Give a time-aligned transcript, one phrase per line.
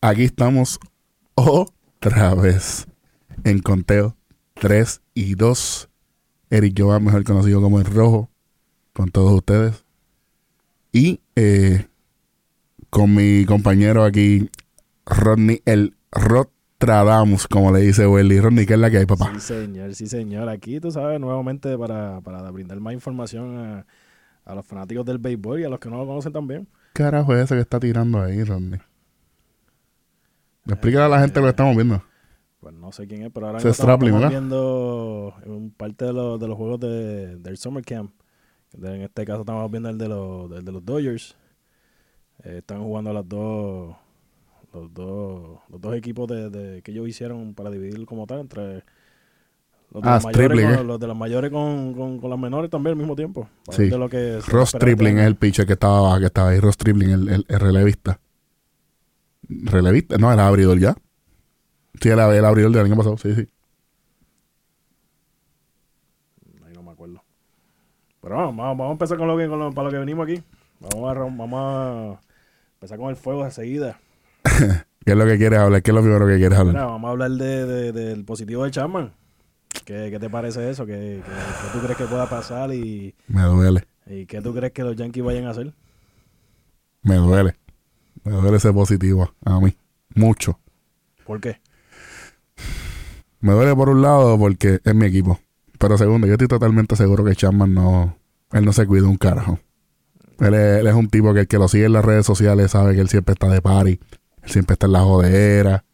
[0.00, 0.78] aquí estamos
[1.34, 2.86] otra vez
[3.44, 4.16] en conteo
[4.54, 5.88] 3 y 2.
[6.50, 8.28] Eric Jovan, mejor conocido como el Rojo,
[8.92, 9.84] con todos ustedes.
[10.92, 11.86] Y eh,
[12.90, 14.50] con mi compañero aquí,
[15.06, 18.40] Rodney, el Rotradamus, como le dice Welly.
[18.40, 19.32] Rodney, ¿qué es la que hay, papá?
[19.34, 20.48] Sí, señor, sí, señor.
[20.48, 23.86] Aquí, tú sabes, nuevamente para, para brindar más información a,
[24.44, 26.66] a los fanáticos del béisbol y a los que no lo conocen también.
[26.94, 28.80] ¿Qué carajo es ese que está tirando ahí, Rodney?
[30.74, 32.02] Explícale a la gente lo que estamos viendo.
[32.60, 36.46] Pues no sé quién es, pero ahora mismo estamos viendo un parte de, los de
[36.48, 38.12] los juegos de, del Summer Camp.
[38.74, 41.36] En este caso estamos viendo el de los, el de los Dodgers.
[42.44, 43.96] Eh, están jugando las dos
[44.72, 48.84] los dos los dos equipos de, de- que ellos hicieron para dividir como tal entre
[49.92, 50.84] los de, Ah, los, mayores con, eh.
[50.84, 53.48] los de los mayores con, con, con las menores también al mismo tiempo.
[53.70, 53.88] Sí.
[53.88, 56.60] de lo que Ross Tripling es el pitcher que estaba, que estaba ahí.
[56.60, 58.20] Ross Tripling, el, el- el relevista.
[59.64, 60.16] ¿Relevista?
[60.18, 60.94] No, el abridor ya.
[62.00, 63.16] Sí, el, el abridor del año pasado.
[63.18, 63.48] Sí, sí.
[66.66, 67.22] Ahí no me acuerdo.
[68.20, 70.24] Pero vamos, vamos, vamos a empezar con lo que, con lo- para lo que venimos
[70.28, 70.42] aquí.
[70.80, 72.20] Vamos a, vamos a
[72.74, 73.98] empezar con el fuego de seguida.
[74.44, 75.82] ¿Qué es lo que quieres hablar?
[75.82, 76.74] ¿Qué es lo primero que quieres hablar?
[76.74, 79.12] Mira, vamos a hablar de, de- del positivo de Chapman.
[79.84, 80.84] ¿Qué, qué te parece eso?
[80.86, 83.84] ¿Qué, qué, qué tú crees que pueda pasar y, Me duele.
[84.06, 85.72] y qué tú crees que los Yankees vayan a hacer?
[87.02, 87.56] Me duele.
[88.24, 89.76] Me duele ese positivo a mí.
[90.14, 90.58] Mucho.
[91.26, 91.60] ¿Por qué?
[93.40, 95.40] Me duele por un lado porque es mi equipo.
[95.78, 98.16] Pero segundo, yo estoy totalmente seguro que Chapman no...
[98.52, 99.58] Él no se cuida un carajo.
[100.40, 102.72] Él es, él es un tipo que el que lo sigue en las redes sociales
[102.72, 104.00] sabe que él siempre está de party.
[104.42, 105.84] Él siempre está en la jodera.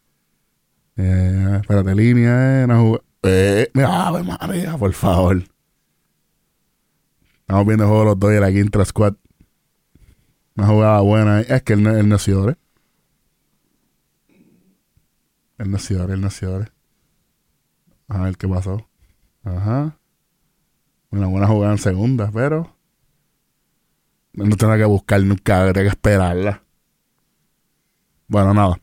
[0.97, 5.43] Eh, espérate, línea, eh, jug- eh, mira, Ave María, por favor.
[7.41, 9.15] Estamos viendo el juego de los Dodgers aquí squad.
[10.57, 11.41] Una jugada buena.
[11.41, 12.57] Es que él, no- él no es Ciore.
[15.59, 16.73] Él no es no.
[18.09, 18.89] A ver qué pasó.
[19.45, 19.99] Ajá.
[21.11, 22.77] Una buena jugada en segunda, pero
[24.35, 26.63] no tendrá que buscar nunca, habría que esperarla.
[28.29, 28.79] Bueno, nada.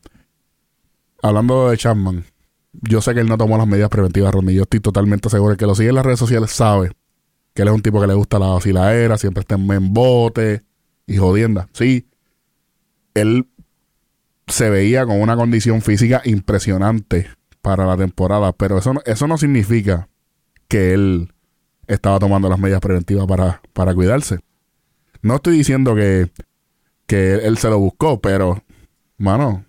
[1.22, 2.26] Hablando de Chapman,
[2.74, 4.56] yo sé que él no tomó las medidas preventivas, Ronnie.
[4.56, 5.52] Yo estoy totalmente seguro.
[5.52, 6.92] El que lo sigue en las redes sociales sabe
[7.54, 10.64] que él es un tipo que le gusta la vaciladera, siempre está en bote
[11.08, 11.68] y jodienda.
[11.74, 12.08] Sí,
[13.14, 13.48] él
[14.48, 17.30] se veía con una condición física impresionante
[17.62, 20.10] para la temporada, pero eso no, eso no significa
[20.68, 21.34] que él
[21.88, 24.40] estaba tomando las medidas preventivas para, para cuidarse.
[25.22, 26.30] No estoy diciendo que,
[27.08, 28.64] que él, se lo buscó, pero,
[29.18, 29.66] mano,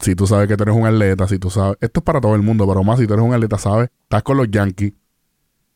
[0.00, 2.34] si tú sabes que tú eres un atleta, si tú sabes, esto es para todo
[2.34, 4.92] el mundo, pero más si tú eres un atleta, sabes, estás con los Yankees,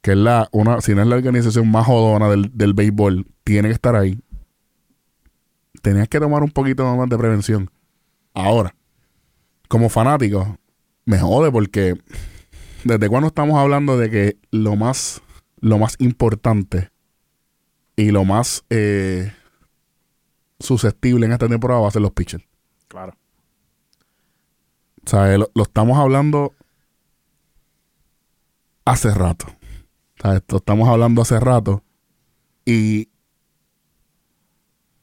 [0.03, 3.69] que es la, una, si no es la organización más jodona del, del béisbol, tiene
[3.69, 4.21] que estar ahí.
[5.83, 7.71] Tenías que tomar un poquito más de prevención.
[8.35, 8.75] Ahora,
[9.69, 10.59] como fanático,
[11.05, 11.99] me jode porque
[12.85, 15.21] desde cuando estamos hablando de que lo más,
[15.61, 16.91] lo más importante
[17.97, 19.33] y lo más eh,
[20.61, 22.45] susceptible en esta temporada va a ser los pitchers.
[22.89, 23.17] Claro.
[25.05, 26.55] O sea, lo, lo estamos hablando
[28.85, 29.47] hace rato.
[29.49, 31.83] O sea, esto estamos hablando hace rato.
[32.65, 33.09] Y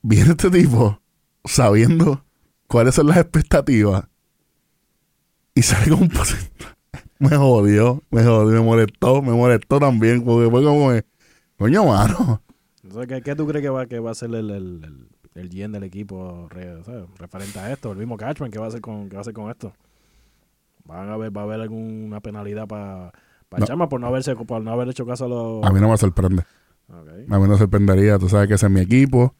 [0.01, 0.99] viene este tipo
[1.45, 2.23] sabiendo
[2.67, 4.05] cuáles son las expectativas.
[5.55, 6.09] Y sale con un
[7.19, 10.23] Me jodió, me jodió, me molestó, me molestó también.
[10.23, 10.91] Porque fue como,
[11.57, 12.41] coño, mano.
[13.07, 15.73] ¿qué, qué tú crees que va, que va a ser el, el, el, el GM
[15.73, 17.03] del equipo re- ¿sabes?
[17.17, 17.91] referente a esto?
[17.91, 19.73] El mismo Catchman, ¿qué va a hacer con, qué va a hacer con esto?
[20.85, 23.11] ¿Van a ver, ¿Va a haber alguna penalidad para
[23.57, 23.65] No.
[23.65, 25.65] Chama por no, haberse, por no haber hecho caso a los...
[25.65, 26.43] A mí no me sorprende.
[26.87, 28.17] A mí no me sorprendería.
[28.17, 29.35] Tú sabes que ese es mi equipo.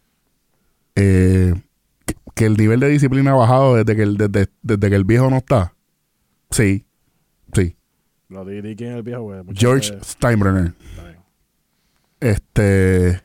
[1.02, 1.54] Eh,
[2.06, 5.06] que, que el nivel de disciplina ha bajado desde que el, desde, desde que el
[5.06, 5.74] viejo no está.
[6.52, 6.86] Sí,
[7.54, 7.76] sí.
[8.28, 9.42] Lo di, quién es el viejo, güey.
[9.54, 10.74] George Steinbrenner.
[12.20, 13.22] Este.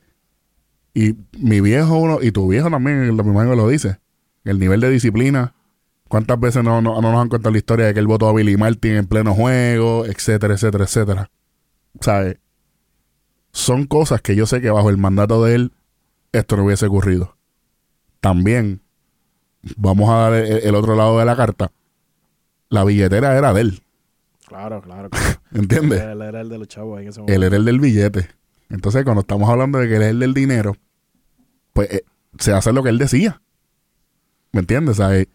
[0.94, 3.98] Y mi viejo, uno, y tu viejo también, lo mismo lo dice.
[4.44, 5.54] El nivel de disciplina.
[6.09, 8.32] ¿Cuántas veces no, no, no nos han contado la historia de que él votó a
[8.32, 11.30] Billy Martin en pleno juego, etcétera, etcétera, etcétera?
[12.00, 12.38] ¿Sabes?
[13.50, 15.72] Son cosas que yo sé que bajo el mandato de él,
[16.32, 17.36] esto no hubiese ocurrido.
[18.24, 18.80] También,
[19.76, 21.71] vamos a dar el, el otro lado de la carta.
[22.71, 23.82] La billetera era de él,
[24.47, 25.10] Claro, claro.
[25.15, 25.41] claro.
[25.53, 26.00] ¿entiendes?
[26.00, 27.36] Él era el de los chavos ahí en ese momento.
[27.36, 28.30] Él era el del billete.
[28.71, 30.74] Entonces, cuando estamos hablando de que él es el del dinero,
[31.74, 32.04] pues eh,
[32.38, 33.42] se hace lo que él decía.
[34.53, 34.98] ¿Me entiendes?
[34.98, 35.28] O sea, eh,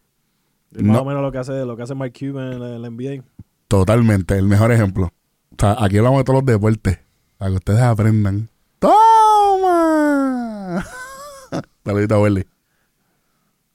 [0.71, 1.01] más no.
[1.01, 3.23] o menos lo que hace, lo que hace Mike Cuban en la NBA.
[3.67, 5.13] totalmente, el mejor ejemplo.
[5.51, 6.97] O sea, aquí hablamos de todos los deportes.
[7.37, 8.49] Para que ustedes aprendan.
[8.79, 10.83] ¡Toma!
[11.85, 12.47] Saludito a Welly.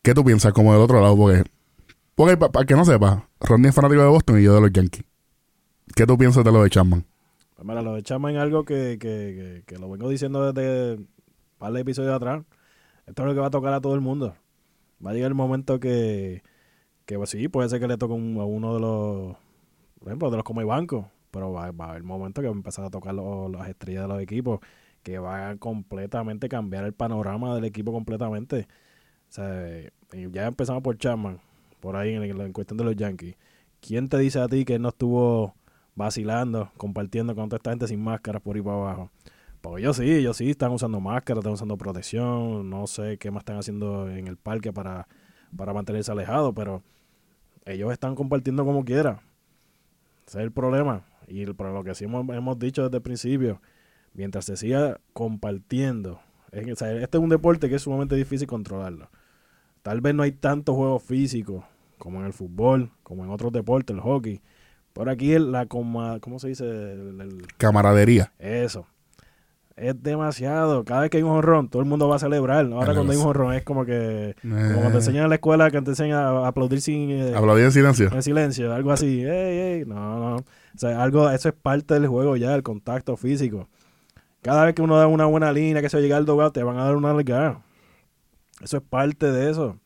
[0.05, 1.17] ¿Qué tú piensas como del otro lado?
[1.17, 1.43] Porque
[2.15, 5.03] Porque para que no sepa, Rodney es fanático de Boston y yo de los Yankees.
[5.97, 7.07] ¿Qué tú piensas de lo de Chapman?
[7.57, 10.97] Pues mira, lo de Chapman es algo que, que, que, que lo vengo diciendo desde
[10.97, 11.09] un
[11.57, 12.43] par de episodios atrás.
[13.07, 14.37] Esto es lo que va a tocar a todo el mundo.
[15.05, 16.43] Va a llegar el momento que,
[17.07, 19.37] que pues sí, puede ser que le toque a uno de los,
[20.01, 22.57] por ejemplo, de los como banco, pero va, va a haber momento que va a
[22.57, 24.61] empezar a tocar los- las estrellas de los equipos,
[25.03, 28.69] que va a completamente cambiar el panorama del equipo completamente.
[29.35, 29.91] Sea,
[30.31, 31.41] ya empezamos por Chapman,
[31.81, 33.35] por ahí en, en cuestión de los Yankees.
[33.81, 35.57] ¿Quién te dice a ti que él no estuvo
[35.97, 39.11] vacilando, compartiendo con toda esta gente sin máscaras por ahí para abajo?
[39.61, 43.41] Porque yo sí, yo sí, están usando máscaras, están usando protección, no sé qué más
[43.41, 45.09] están haciendo en el parque para,
[45.57, 46.85] para mantenerse alejados, pero
[47.65, 49.21] ellos están compartiendo como quiera.
[50.29, 51.07] Ese es el problema.
[51.27, 53.61] Y el, lo que sí hemos, hemos dicho desde el principio,
[54.13, 56.21] mientras se siga compartiendo,
[56.53, 59.09] este es un deporte que es sumamente difícil controlarlo.
[59.85, 61.63] Tal vez no hay tanto juego físico
[61.99, 64.41] como en el fútbol, como en otros deportes, el hockey.
[64.95, 66.65] Pero aquí la coma, ¿cómo se dice?
[66.65, 68.33] El- el- Camaradería.
[68.39, 68.87] eso.
[69.77, 70.85] Es demasiado.
[70.85, 72.65] Cada vez que hay un honrón, todo el mundo va a celebrar.
[72.65, 73.29] Ahora Claro, cuando hay un sí.
[73.29, 74.37] honrón es como que...
[74.41, 77.11] Como Eh, te enseñan en la escuela que te enseñan a aplaudir sin...
[77.11, 78.09] eh, Aplaudí en silencio.
[78.13, 79.23] en silencio, algo así.
[79.25, 79.85] Ey, ey.
[79.85, 80.37] No, no.
[80.37, 80.43] O
[80.77, 83.67] sea, algo, eso es parte del juego ya, el contacto físico.
[84.43, 86.79] Cada vez que uno da una buena línea, que se llega al dogout, te van
[86.79, 87.61] a dar una nalgada.
[88.65, 89.79] Eso es parte de eso.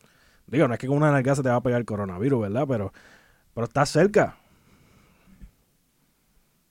[0.47, 2.65] Digo, no es que con una nalgada se te va a pegar el coronavirus, ¿verdad?
[2.69, 2.93] Pero,
[3.53, 4.37] pero está cerca.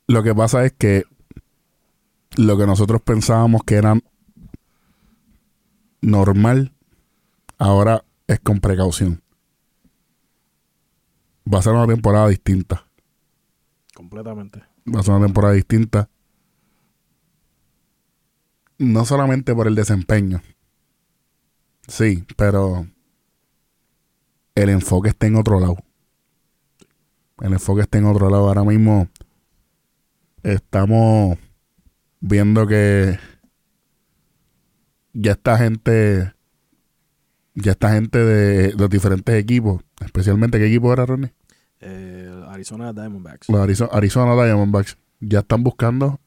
[0.07, 1.03] Lo que pasa es que
[2.37, 3.99] lo que nosotros pensábamos que era
[5.99, 6.71] normal,
[7.57, 9.21] ahora es con precaución.
[11.53, 12.87] Va a ser una temporada distinta.
[13.93, 14.63] Completamente.
[14.87, 16.09] Va a ser una temporada distinta.
[18.77, 20.41] No solamente por el desempeño.
[21.87, 22.87] Sí, pero
[24.55, 25.77] el enfoque está en otro lado.
[27.39, 28.47] El enfoque está en otro lado.
[28.47, 29.07] Ahora mismo
[30.43, 31.37] estamos
[32.19, 33.19] viendo que
[35.13, 36.33] ya esta gente,
[37.55, 41.33] ya esta gente de los diferentes equipos, especialmente qué equipo era Ronnie?
[41.79, 43.49] Eh, Arizona Diamondbacks.
[43.49, 46.19] los Arizona, Arizona Diamondbacks ya están buscando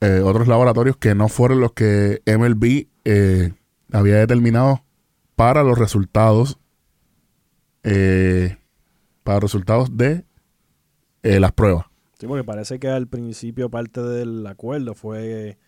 [0.00, 3.52] eh, otros laboratorios que no fueron los que MLB eh,
[3.92, 4.84] había determinado
[5.36, 6.58] para los resultados
[7.84, 8.56] eh,
[9.22, 10.24] para los resultados de
[11.22, 11.86] eh, las pruebas.
[12.18, 15.58] Sí, porque parece que al principio parte del acuerdo fue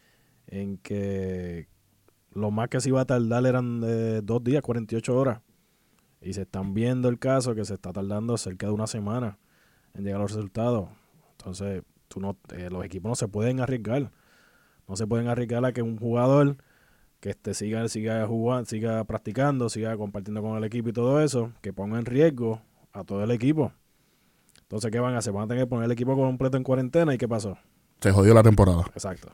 [0.47, 1.69] en que
[2.33, 5.41] lo más que se iba a tardar eran de dos días, 48 horas.
[6.21, 9.39] Y se están viendo el caso que se está tardando cerca de una semana
[9.95, 10.89] en llegar a los resultados.
[11.33, 14.11] Entonces, tú no, eh, los equipos no se pueden arriesgar.
[14.89, 16.57] No se pueden arriesgar a que un jugador
[17.25, 21.53] que este siga, siga jugando, siga practicando, siga compartiendo con el equipo y todo eso,
[21.63, 22.61] que ponga en riesgo
[22.93, 23.73] a todo el equipo.
[24.61, 25.33] Entonces, ¿qué van a hacer?
[25.33, 27.57] Van a tener que poner el equipo completo en cuarentena y ¿qué pasó?
[28.03, 28.83] Se jodió la temporada.
[28.93, 29.29] Exacto.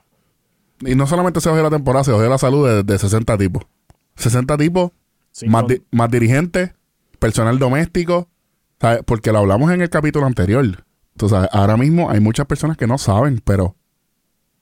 [0.86, 3.64] Y no solamente se jodió la temporada, se jodió la salud de, de 60 tipos.
[4.14, 4.92] 60 tipos,
[5.32, 6.72] Sin más, con- di- más dirigentes,
[7.18, 8.28] personal doméstico,
[8.80, 9.00] ¿sabes?
[9.04, 10.84] porque lo hablamos en el capítulo anterior.
[11.18, 13.74] Sabes, ahora mismo hay muchas personas que no saben, pero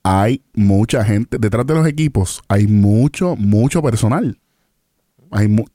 [0.03, 4.41] hay mucha gente detrás de los equipos, hay mucho, mucho personal.
[5.31, 5.67] Hay mu-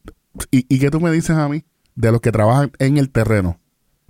[0.50, 1.64] ¿Y, ¿Y qué tú me dices a mí
[1.96, 3.60] de los que trabajan en el terreno?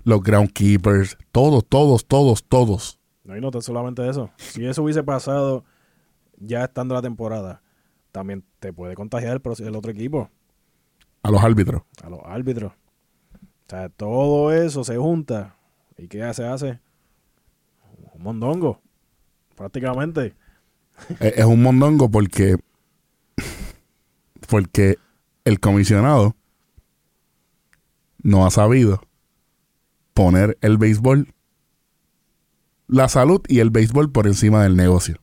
[0.04, 2.98] Los groundkeepers, todos, todos, todos, todos.
[3.24, 4.30] No, y no solamente eso.
[4.36, 5.64] Si eso hubiese pasado
[6.38, 7.62] ya estando la temporada,
[8.12, 10.30] también te puede contagiar el, el otro equipo,
[11.22, 11.82] A los árbitros.
[12.02, 12.72] a los árbitros.
[12.72, 15.56] O sea, todo eso se junta.
[15.96, 16.80] ¿Y qué se hace?
[18.14, 18.80] Un mondongo,
[19.54, 20.34] prácticamente.
[21.20, 22.56] es, es un mondongo porque
[24.48, 24.98] porque
[25.44, 26.36] el comisionado
[28.22, 29.02] no ha sabido
[30.14, 31.34] poner el béisbol
[32.86, 35.16] la salud y el béisbol por encima del negocio.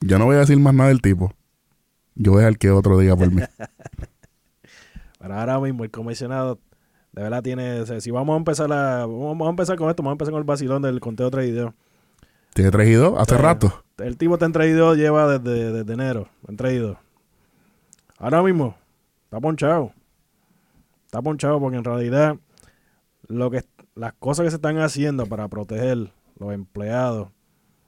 [0.00, 1.32] Yo no voy a decir más nada del tipo.
[2.14, 3.42] Yo voy a dejar que otro diga por mí.
[5.18, 6.58] Pero ahora mismo el comisionado
[7.12, 8.00] de verdad tiene...
[8.00, 10.46] si vamos a empezar a, vamos a empezar con esto, vamos a empezar con el
[10.46, 11.74] vacilón del conteo traído.
[12.54, 13.42] Tiene tres y dos hace Sí.
[13.42, 13.84] rato.
[13.98, 16.98] El tipo está en traído lleva desde, desde enero, en traído.
[18.18, 18.74] Ahora mismo,
[19.24, 19.92] está ponchado.
[21.04, 22.36] Está ponchado porque en realidad
[23.28, 23.62] lo que
[23.94, 27.28] las cosas que se están haciendo para proteger los empleados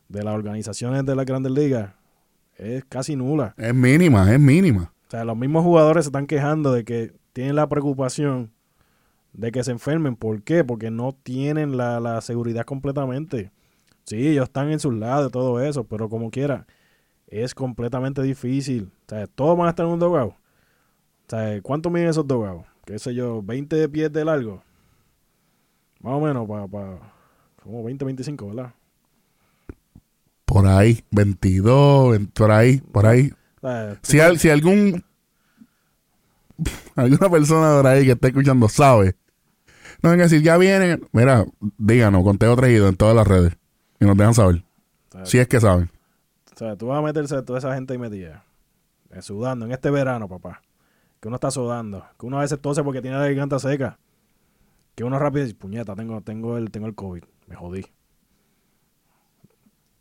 [0.09, 1.93] de las organizaciones de las grandes ligas
[2.57, 3.55] es casi nula.
[3.57, 4.93] Es mínima, es mínima.
[5.09, 8.53] O sea, los mismos jugadores se están quejando de que tienen la preocupación
[9.33, 10.17] de que se enfermen.
[10.17, 10.65] ¿Por qué?
[10.65, 13.51] Porque no tienen la, la seguridad completamente.
[14.07, 16.65] Sí, ellos están en sus lados y todo eso, pero como quiera,
[17.27, 18.93] es completamente difícil.
[19.07, 20.29] O sea, todos van a estar en un dogado.
[20.29, 22.65] O sea, ¿cuánto miden esos dogados?
[22.85, 24.63] qué sé yo, 20 pies de largo.
[26.01, 27.13] Más o menos, para, pa,
[27.65, 28.73] como 20, 25, ¿verdad?
[30.45, 33.33] Por ahí, 22, por ahí, por ahí.
[34.03, 35.05] si, si algún
[36.95, 39.17] alguna persona por ahí que esté escuchando sabe,
[40.01, 41.05] no venga a decir, ya vienen.
[41.11, 41.45] Mira,
[41.77, 43.57] díganos, conteo traído en todas las redes
[44.01, 44.65] y nos dejan saber.
[45.25, 45.91] Si es que saben.
[46.55, 48.45] O sea, tú vas a meterse a toda esa gente y metida,
[49.11, 50.63] eh, sudando en este verano, papá.
[51.21, 53.99] Que uno está sudando, que uno a veces tose porque tiene la garganta seca.
[54.95, 57.87] Que uno rápido dice, puñeta, tengo, tengo, el, tengo el COVID, me jodí.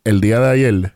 [0.03, 0.95] El día de ayer,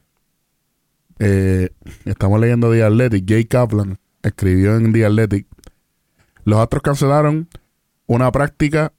[1.19, 1.69] eh,
[2.05, 5.47] estamos leyendo The Athletic, Jay Kaplan escribió en The Athletic,
[6.43, 7.49] los Astros cancelaron
[8.07, 8.93] una práctica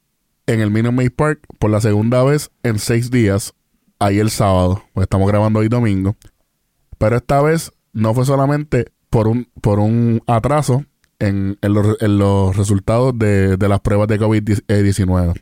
[0.47, 3.55] en el Minute Maid Park por la segunda vez en seis días,
[4.01, 6.17] ayer sábado, estamos grabando hoy domingo,
[6.99, 10.85] pero esta vez no fue solamente por un, por un atraso
[11.19, 15.41] en, los, resultados de, las pruebas de COVID-19.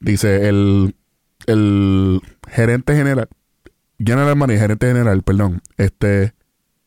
[0.00, 0.94] Dice el,
[1.46, 3.28] el gerente general,
[3.98, 6.34] general manager, gerente general, perdón, este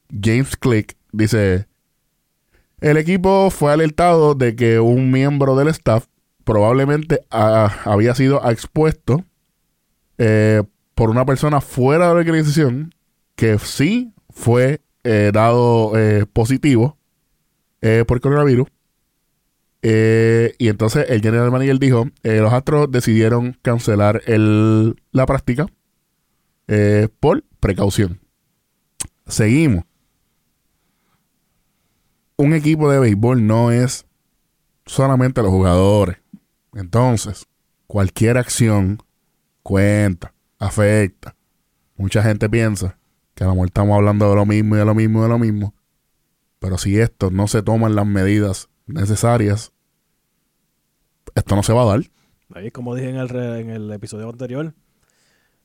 [0.10, 1.68] James Click dice,
[2.80, 6.06] el equipo fue alertado de que un miembro del staff
[6.46, 9.26] probablemente había sido expuesto
[10.18, 10.64] eh,
[10.96, 12.94] por una persona fuera de la organización
[13.36, 16.98] que sí fue eh, dado eh, positivo
[18.08, 18.68] por coronavirus.
[19.82, 25.66] Y entonces el general manager dijo, los Astros decidieron cancelar el, la práctica
[27.20, 28.20] por precaución.
[29.26, 29.86] Seguimos.
[32.38, 34.06] Un equipo de béisbol no es
[34.86, 36.18] solamente los jugadores.
[36.74, 37.48] Entonces,
[37.88, 39.02] cualquier acción
[39.64, 41.36] cuenta, afecta.
[41.96, 42.98] Mucha gente piensa
[43.36, 45.30] que a lo mejor estamos hablando de lo mismo y de lo mismo y de
[45.30, 45.76] lo mismo.
[46.60, 49.72] Pero si esto no se toman las medidas necesarias,
[51.36, 52.02] esto no se va a dar.
[52.54, 54.74] Ahí, como dije en el, en el episodio anterior,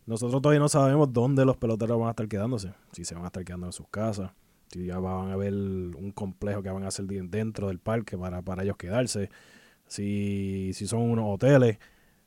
[0.06, 2.72] nosotros todavía no sabemos dónde los peloteros van a estar quedándose.
[2.92, 4.30] Si se van a estar quedando en sus casas,
[4.68, 8.42] si ya van a ver un complejo que van a hacer dentro del parque para,
[8.42, 9.30] para ellos quedarse,
[9.86, 11.78] si, si son unos hoteles,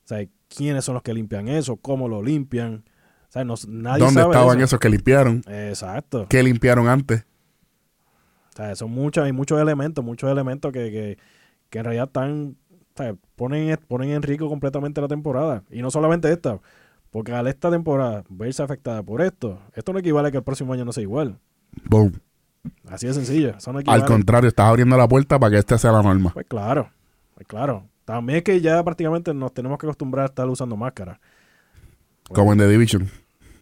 [0.04, 0.08] o
[0.50, 2.84] quiénes son los que limpian eso, cómo lo limpian.
[3.34, 5.44] O nadie ¿Dónde estaban esos que limpiaron?
[5.48, 6.25] Exacto.
[6.27, 7.25] ¿Qué limpiaron antes?
[8.75, 11.18] son muchos, hay muchos elementos, muchos elementos que,
[11.72, 12.58] en realidad están,
[13.36, 15.63] ponen, ponen en riesgo completamente la temporada.
[15.70, 16.60] Y no solamente esta,
[17.12, 20.74] porque al esta temporada verse afectada por esto, esto no equivale a que el próximo
[20.74, 21.39] año no sea igual.
[21.86, 22.20] Boom.
[22.88, 23.56] Así de sencillo.
[23.88, 26.32] al contrario, estás abriendo la puerta para que esta sea la norma.
[26.34, 26.89] Pues claro,
[27.36, 27.88] pues claro.
[28.10, 31.20] También es que ya prácticamente nos tenemos que acostumbrar a estar usando máscara.
[32.30, 33.08] Como en The Division.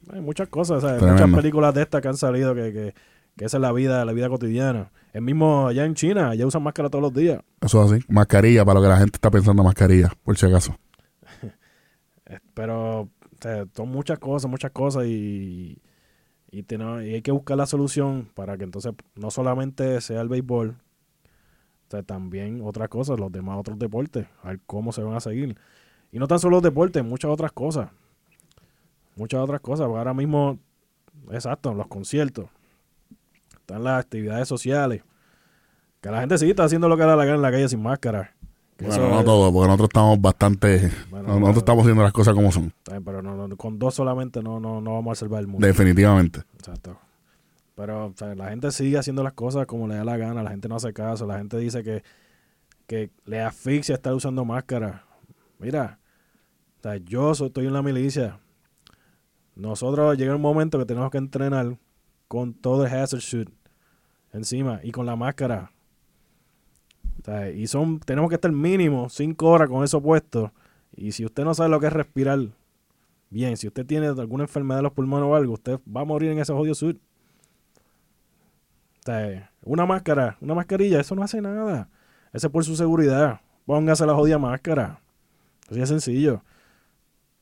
[0.10, 2.94] Hay muchas cosas, muchas películas de estas que han salido que
[3.38, 4.92] que esa es la vida, la vida cotidiana.
[5.12, 7.42] El mismo allá en China, ya usan máscara todos los días.
[7.60, 10.78] Eso es así, mascarilla, para lo que la gente está pensando mascarilla, por si acaso.
[12.56, 13.10] Pero
[13.76, 15.82] son muchas cosas, muchas cosas y,
[16.52, 20.78] y, hay que buscar la solución para que entonces no solamente sea el béisbol,
[22.06, 25.58] también otras cosas, los demás otros deportes, a ver cómo se van a seguir.
[26.12, 27.90] Y no tan solo los deportes, muchas otras cosas.
[29.16, 29.88] Muchas otras cosas.
[29.88, 30.60] Ahora mismo,
[31.32, 32.48] exacto, los conciertos
[33.60, 35.04] están las actividades sociales.
[36.02, 37.82] Que la gente sí está haciendo lo que da la gana en la calle sin
[37.82, 38.34] máscara.
[38.80, 40.92] bueno, no todo, porque nosotros estamos bastante.
[41.12, 42.72] nosotros estamos haciendo las cosas como son.
[42.84, 45.66] Pero con dos solamente no, no, no vamos a salvar el mundo.
[45.66, 46.42] Definitivamente.
[46.58, 46.98] Exacto.
[47.78, 50.78] Pero la gente sigue haciendo las cosas como le da la gana, la gente no
[50.78, 52.04] hace caso, la gente dice que,
[52.88, 55.06] que le asfixia estar usando máscara.
[55.60, 56.00] Mira,
[57.06, 58.40] yo estoy en la milicia.
[59.56, 61.78] Nosotros llega un momento que tenemos que entrenar
[62.28, 63.50] con todo el hazard suit
[64.34, 65.72] encima y con la máscara.
[67.54, 70.52] y son, tenemos que estar mínimo 5 horas con eso puesto.
[70.96, 72.40] Y si usted no sabe lo que es respirar
[73.30, 76.32] bien, si usted tiene alguna enfermedad de los pulmones o algo, usted va a morir
[76.32, 77.00] en ese jodido suit.
[79.64, 81.90] Una máscara, una mascarilla, eso no hace nada.
[82.34, 83.42] Ese es por su seguridad.
[83.66, 85.02] Póngase la jodida máscara.
[85.70, 86.44] Así de sencillo.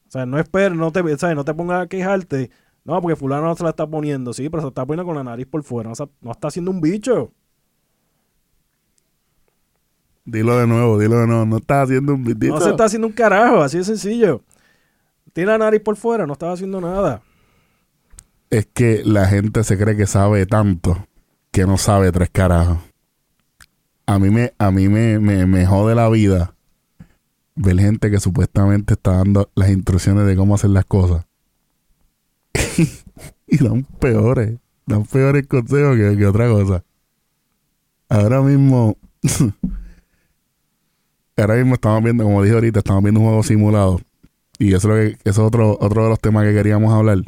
[0.07, 2.49] O sea, no esperes, no te, no te pongas a quejarte
[2.85, 5.23] no, porque fulano no se la está poniendo, sí, pero se está poniendo con la
[5.23, 5.91] nariz por fuera.
[6.21, 7.31] No, está haciendo un bicho.
[10.23, 11.45] Dilo de nuevo, dilo de nuevo.
[11.47, 12.53] No está haciendo un bicho.
[12.53, 14.43] No se está haciendo un carajo, así de sencillo.
[15.33, 17.23] Tiene la nariz por fuera, no estaba haciendo nada.
[18.51, 21.07] Es que la gente se cree que sabe tanto
[21.55, 22.79] que no sabe tres carajos.
[24.05, 26.53] A mí me, a mí me, me, me jode la vida
[27.55, 31.25] ver gente que supuestamente está dando las instrucciones de cómo hacer las cosas
[33.47, 36.83] y dan peores, dan peores consejos que, otra cosa.
[38.09, 38.97] Ahora mismo,
[41.37, 44.01] ahora mismo estamos viendo, como dije ahorita, estamos viendo un juego simulado.
[44.59, 47.19] Y eso es, lo que, eso es otro, otro de los temas que queríamos hablar.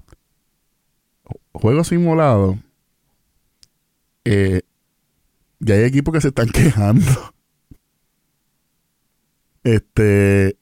[1.53, 2.57] Juego simulado.
[4.29, 4.62] Eh,
[5.60, 7.34] ya hay equipos que se están quejando.
[9.63, 10.57] Este.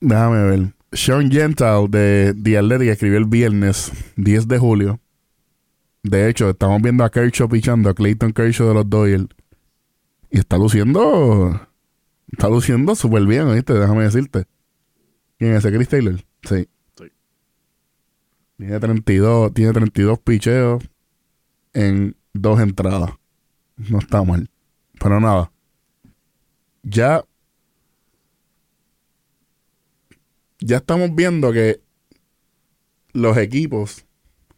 [0.00, 0.74] Déjame ver.
[0.92, 5.00] Sean Gentile de The Athletic escribió el viernes 10 de julio.
[6.02, 9.28] De hecho, estamos viendo a Kershaw pichando, a Clayton Kershaw de los Doyle.
[10.30, 11.68] Y está luciendo.
[12.32, 13.74] Está luciendo súper bien, ¿viste?
[13.74, 14.46] Déjame decirte.
[15.38, 15.72] ¿Quién es ese?
[15.74, 16.16] Chris Taylor.
[16.42, 16.68] Sí.
[16.98, 17.04] Sí.
[18.56, 20.82] Tiene 32, tiene 32 picheos
[21.76, 23.10] en dos entradas.
[23.76, 24.50] No está mal.
[24.98, 25.52] Pero nada.
[26.82, 27.22] Ya.
[30.58, 31.82] Ya estamos viendo que
[33.12, 34.06] los equipos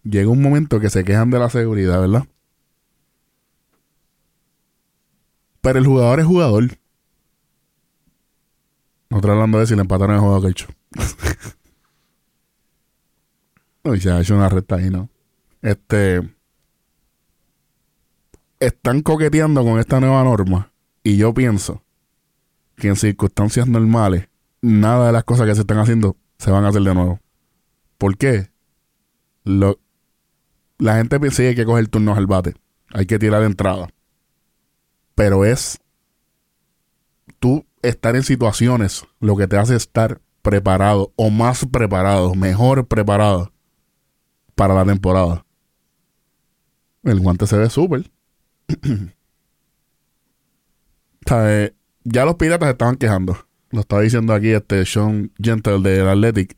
[0.05, 2.29] llega un momento que se quejan de la seguridad, ¿verdad?
[5.61, 6.79] Pero el jugador es jugador.
[9.11, 10.69] Nosotros hablando de si le empataron el juego que hecho.
[13.83, 15.11] Uy, se ha hecho una recta ahí, ¿no?
[15.63, 16.38] Este.
[18.61, 20.73] Están coqueteando con esta nueva norma.
[21.03, 21.83] Y yo pienso
[22.77, 24.29] que en circunstancias normales,
[24.61, 27.21] nada de las cosas que se están haciendo se van a hacer de nuevo.
[27.99, 28.51] ¿Por qué?
[29.45, 29.79] Lo,
[30.79, 32.55] la gente piensa que hay que coger turnos al bate.
[32.93, 33.89] Hay que tirar de entrada.
[35.15, 35.79] Pero es
[37.39, 43.53] tú estar en situaciones lo que te hace estar preparado o más preparado, mejor preparado
[44.55, 45.45] para la temporada.
[47.03, 48.11] El guante se ve súper.
[52.05, 53.37] Ya los piratas estaban quejando.
[53.71, 56.57] Lo estaba diciendo aquí este Sean Gentle del Athletic.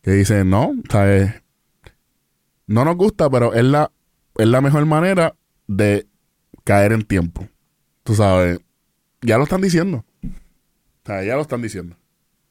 [0.00, 1.42] Que dice, no, ¿sabes?
[2.66, 3.92] no nos gusta, pero es la,
[4.36, 5.34] es la mejor manera
[5.66, 6.06] de
[6.64, 7.48] caer en tiempo.
[8.02, 8.60] Tú sabes,
[9.22, 10.04] ya lo están diciendo.
[11.04, 11.96] Ya lo están diciendo.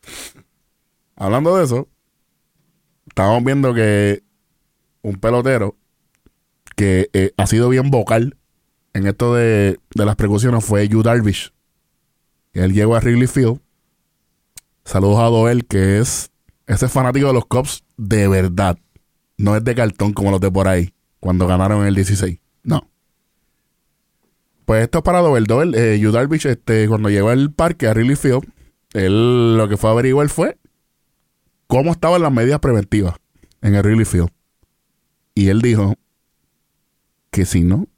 [1.15, 1.89] Hablando de eso,
[3.07, 4.23] estamos viendo que
[5.01, 5.75] un pelotero
[6.75, 8.37] que eh, ha sido bien vocal
[8.95, 11.51] en esto de, de las precauciones fue Yu Darvish.
[12.53, 13.59] Él llegó a Wrigley Field.
[14.85, 16.31] Saludos a Doel, que es
[16.65, 18.77] ese fanático de los Cubs de verdad.
[19.37, 22.39] No es de cartón como los de por ahí, cuando ganaron el 16.
[22.63, 22.89] No.
[24.63, 25.43] Pues esto es para Doel.
[25.43, 28.47] Doel, eh, Yu Darvish, este, cuando llegó al parque a Wrigley Field,
[28.93, 30.57] él lo que fue a averiguar fue
[31.67, 33.15] cómo estaban las medidas preventivas
[33.61, 34.29] en el Wrigley Field.
[35.33, 35.95] Y él dijo
[37.29, 37.89] que si no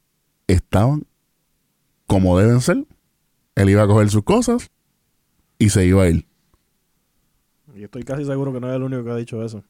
[0.48, 1.06] estaban
[2.08, 2.84] como deben ser,
[3.54, 4.70] él iba a coger sus cosas
[5.58, 6.26] y se iba a ir.
[7.74, 9.62] Y estoy casi seguro que no es el único que ha dicho eso.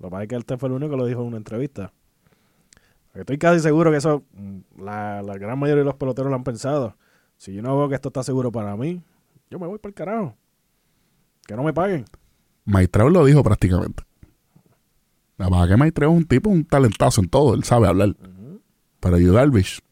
[0.00, 1.92] Lo que pasa es que este fue el único que lo dijo en una entrevista.
[3.14, 6.42] Estoy casi seguro que eso, mm, la, la gran mayoría de los peloteros lo han
[6.42, 6.96] pensado.
[7.36, 9.00] Si yo no veo que esto está seguro para mí,
[9.50, 10.36] yo me voy para el carajo.
[11.46, 12.06] Que no me paguen.
[12.64, 14.02] Maitreo lo dijo prácticamente.
[15.36, 18.16] La verdad que Maitreo es un tipo, un talentazo en todo, él sabe hablar.
[19.00, 19.82] Pero Yu Darvish, Sí.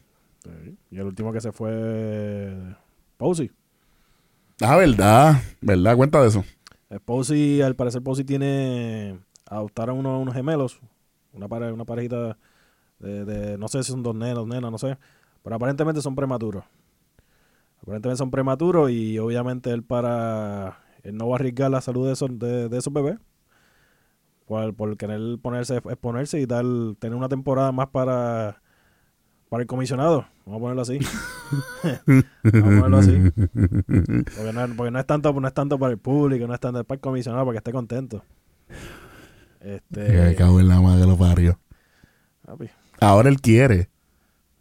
[0.92, 2.54] Y el último que se fue
[3.18, 3.52] Posey.
[4.62, 6.44] ah, verdad, verdad, cuenta de eso.
[6.90, 10.80] Eh, Posey, al parecer Posey tiene adoptaron unos, unos gemelos,
[11.32, 12.38] una pare, una parejita
[13.00, 14.98] de, de- no sé si son dos nenas, nenas, no sé,
[15.42, 16.64] pero aparentemente son prematuros.
[17.82, 22.12] Aparentemente son prematuros y obviamente él para él no va a arriesgar la salud de
[22.12, 23.18] esos, de, de esos bebés.
[24.46, 26.64] Por, por querer ponerse, exponerse y dar,
[26.98, 28.60] tener una temporada más para,
[29.52, 30.24] para el comisionado.
[30.46, 30.98] Vamos a ponerlo así.
[32.06, 33.20] Vamos a ponerlo así.
[34.34, 36.60] Porque no, es- porque no es tanto, no es tanto para el público, no es
[36.60, 38.24] tanto para el comisionado, para que esté contento.
[39.60, 41.58] Este, cago en la madre que lo parió.
[42.46, 43.90] papi, Ahora él quiere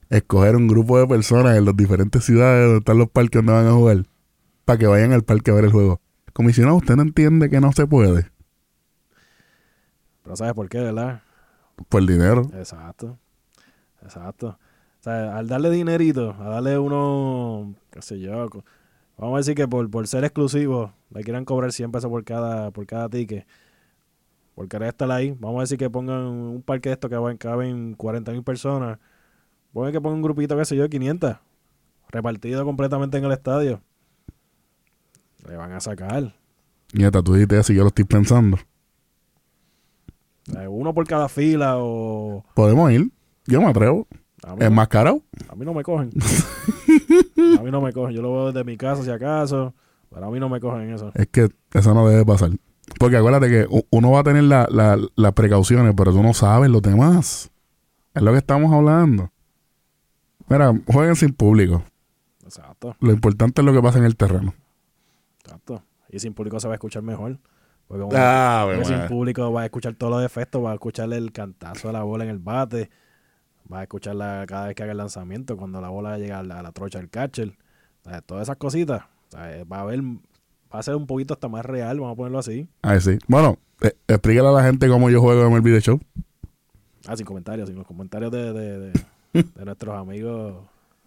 [0.10, 3.68] escoger un grupo de personas en las diferentes ciudades donde están los parques donde van
[3.68, 4.04] a jugar
[4.66, 6.02] para que vayan al parque a ver el juego.
[6.34, 8.30] Comisionado, usted no entiende que no se puede
[10.24, 11.22] pero ¿sabes por qué, verdad?
[11.88, 12.42] por el dinero.
[12.56, 13.18] Exacto.
[14.04, 14.60] Exacto.
[15.02, 18.48] O sea, al darle dinerito, a darle uno, qué sé yo,
[19.18, 22.70] vamos a decir que por, por ser exclusivo, le quieran cobrar 100 pesos por cada,
[22.70, 23.48] por cada ticket.
[24.54, 27.96] Por querer estar ahí, vamos a decir que pongan un parque de estos que caben
[27.96, 29.00] 40 mil personas.
[29.74, 31.36] Pongan que pongan un grupito, qué sé yo, 500.
[32.10, 33.82] Repartido completamente en el estadio.
[35.48, 36.36] Le van a sacar.
[36.94, 38.60] Nieta, tú dijiste eso y yo lo estoy pensando.
[40.44, 42.46] Sea, uno por cada fila o...
[42.54, 43.10] Podemos ir.
[43.48, 44.08] Yo me atrevo.
[44.44, 45.22] Es no, más caro.
[45.50, 46.10] a mí no me cogen.
[47.60, 48.16] a mí no me cogen.
[48.16, 49.74] Yo lo veo desde mi casa si acaso.
[50.10, 51.12] Pero a mí no me cogen eso.
[51.14, 52.50] Es que eso no debe pasar.
[53.00, 56.70] Porque acuérdate que uno va a tener la- la- las precauciones, pero tú no sabes
[56.70, 57.50] los demás.
[58.14, 59.32] Es lo que estamos hablando.
[60.50, 61.84] Mira, jueguen sin público.
[62.44, 64.54] Exacto, Lo importante es lo que pasa en el terreno.
[65.46, 65.84] exacto.
[66.10, 67.38] Y sin público se va a escuchar mejor.
[67.88, 69.10] Porque Ah, porque sin bueno.
[69.10, 72.26] público va a escuchar todos los efectos, va a escuchar el cantazo de la bola
[72.26, 72.90] en el bate,
[73.72, 76.60] va a escucharla cada vez que haga el lanzamiento, cuando la bola llega a la,
[76.60, 77.58] a la trocha del catcher.
[78.06, 79.04] O sea, todas esas cositas.
[79.30, 82.18] O sea, va a haber, va a ser un poquito hasta más real, vamos a
[82.18, 82.68] ponerlo así.
[82.82, 83.18] Ahí sí.
[83.28, 86.00] Bueno, eh, explícale a la gente cómo yo juego en el video show.
[87.08, 88.94] Ah, sin comentarios, sin los comentarios de, de, de-
[89.34, 90.56] de nuestros amigos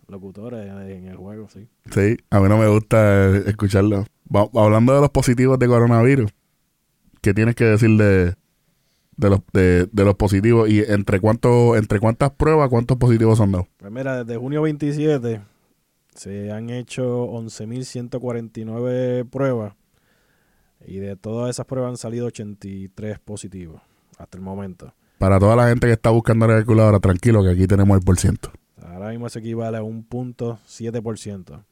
[0.09, 1.67] locutores en el juego, sí.
[1.91, 4.05] Sí, a mí no me gusta eh, escucharlo.
[4.35, 6.31] Va- hablando de los positivos de coronavirus,
[7.21, 8.35] ¿qué tienes que decir de,
[9.17, 10.69] de, los, de, de los positivos?
[10.69, 13.69] ¿Y entre, cuánto, entre cuántas pruebas, cuántos positivos son dados?
[13.77, 15.41] Pues mira, desde junio 27
[16.15, 19.75] se han hecho 11.149 pruebas
[20.87, 23.81] y de todas esas pruebas han salido 83 positivos
[24.19, 24.95] hasta el momento.
[25.19, 28.19] Para toda la gente que está buscando la calculadora, tranquilo que aquí tenemos el por
[28.19, 28.51] ciento.
[28.83, 31.65] Ahora mismo eso equivale a un punto 7%.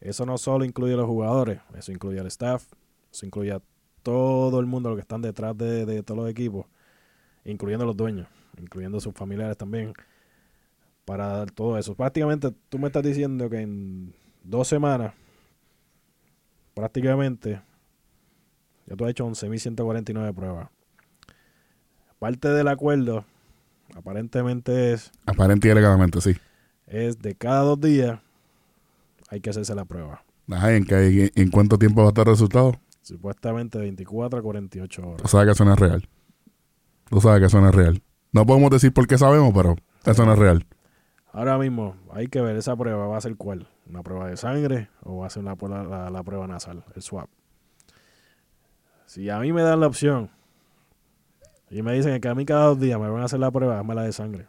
[0.00, 2.64] Eso no solo incluye a los jugadores, eso incluye al staff,
[3.12, 3.60] eso incluye a
[4.02, 6.66] todo el mundo, los que están detrás de, de todos los equipos,
[7.44, 9.92] incluyendo los dueños, incluyendo sus familiares también,
[11.04, 11.94] para dar todo eso.
[11.94, 15.12] Prácticamente tú me estás diciendo que en dos semanas,
[16.74, 17.60] prácticamente,
[18.86, 20.68] ya tú has hecho 11.149 pruebas.
[22.18, 23.24] Parte del acuerdo,
[23.94, 26.36] aparentemente es Aparente y alegadamente, sí.
[26.86, 28.20] es de cada dos días
[29.30, 30.22] hay que hacerse la prueba.
[30.50, 32.74] Ajá, ¿en, qué- en cuánto tiempo va a estar el resultado?
[33.02, 35.30] Supuestamente de 24 a 48 Tú horas.
[35.30, 36.08] sabes que eso no es real.
[37.10, 38.02] Tú sabes que eso no es real.
[38.32, 40.66] No podemos decir por qué sabemos, pero eso no es real.
[41.32, 43.06] Ahora mismo hay que ver esa prueba.
[43.08, 43.68] ¿Va a ser cuál?
[43.88, 47.28] ¿Una prueba de sangre o va a ser una, la, la prueba nasal, el swab?
[49.06, 50.30] Si a mí me dan la opción
[51.68, 53.80] y me dicen que a mí cada dos días me van a hacer la prueba,
[53.80, 54.46] hazme la de sangre.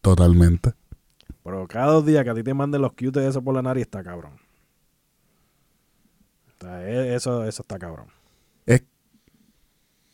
[0.00, 0.74] Totalmente.
[1.44, 3.62] Pero cada dos días que a ti te manden los cutes de eso por la
[3.62, 4.40] nariz está cabrón.
[6.48, 8.06] O sea, e- eso, eso está cabrón.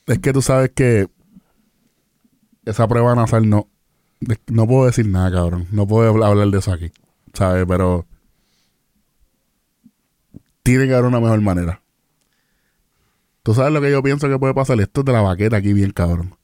[0.07, 1.09] Es que tú sabes que
[2.65, 3.69] esa prueba nasal no.
[4.47, 5.67] No puedo decir nada, cabrón.
[5.73, 6.93] No puedo habl- hablar de eso aquí.
[7.35, 7.65] ¿Sabes?
[7.67, 8.07] Pero.
[10.63, 11.83] Tiene que haber una mejor manera.
[13.43, 14.81] Tú sabes lo que yo pienso que puede pasar.
[14.81, 16.37] Esto es de la baqueta aquí, bien cabrón.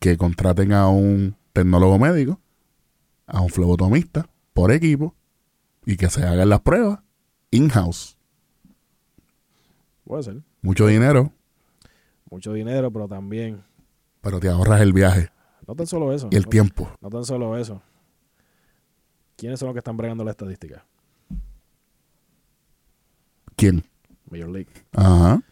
[0.00, 2.40] Que contraten a un tecnólogo médico,
[3.26, 5.14] a un flebotomista, por equipo,
[5.86, 6.98] y que se hagan las pruebas
[7.52, 8.16] in-house.
[10.04, 10.42] Puede ser.
[10.62, 11.32] Mucho dinero,
[12.30, 13.62] Mucho dinero, pero también
[14.20, 15.30] pero te ahorras el viaje
[15.66, 16.28] No tan solo eso.
[16.30, 16.90] y el no, tiempo.
[17.00, 17.80] no tan solo eso.
[19.36, 20.84] ¿Quiénes son los que están bregando la estadística?
[23.56, 23.84] ¿Quién?
[24.30, 24.70] Major League.
[24.92, 25.42] Ajá.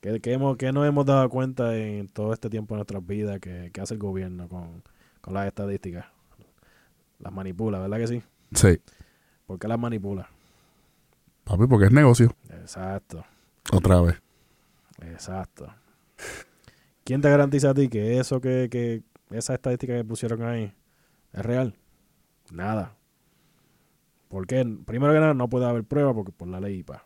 [0.00, 3.40] ¿Qué, qué hemos, qué nos hemos dado cuenta en todo este tiempo de nuestras vidas
[3.40, 4.82] que, que hace el gobierno con,
[5.20, 6.06] con las estadísticas?
[7.18, 8.22] Las manipula, ¿verdad que sí?
[8.52, 8.80] Sí.
[9.46, 10.28] ¿Por qué las manipula?
[11.44, 12.34] Papi, porque es negocio.
[12.50, 13.24] Exacto,
[13.72, 14.20] Otra vez.
[15.02, 15.72] Exacto.
[17.04, 20.74] ¿Quién te garantiza a ti que eso que, que esa estadística que pusieron ahí
[21.32, 21.76] es real?
[22.50, 22.96] Nada.
[24.28, 24.64] ¿Por qué?
[24.86, 27.04] Primero que nada, no puede haber prueba porque por la ley IPA.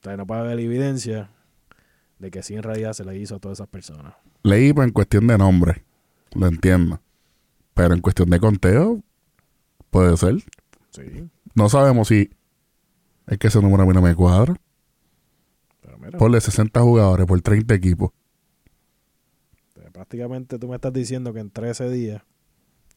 [0.00, 1.30] O sea, no puede haber evidencia
[2.18, 4.14] de que sí en realidad se le hizo a todas esas personas.
[4.42, 5.84] Leí pues, en cuestión de nombre.
[6.34, 7.00] Lo entiendo.
[7.74, 9.02] Pero en cuestión de conteo,
[9.90, 10.36] puede ser.
[10.90, 12.30] Sí, No sabemos si
[13.26, 14.54] es que ese número a mí no me cuadra.
[16.06, 18.10] Mira, Ponle 60 jugadores por 30 equipos.
[19.92, 22.22] prácticamente tú me estás diciendo que en 13 días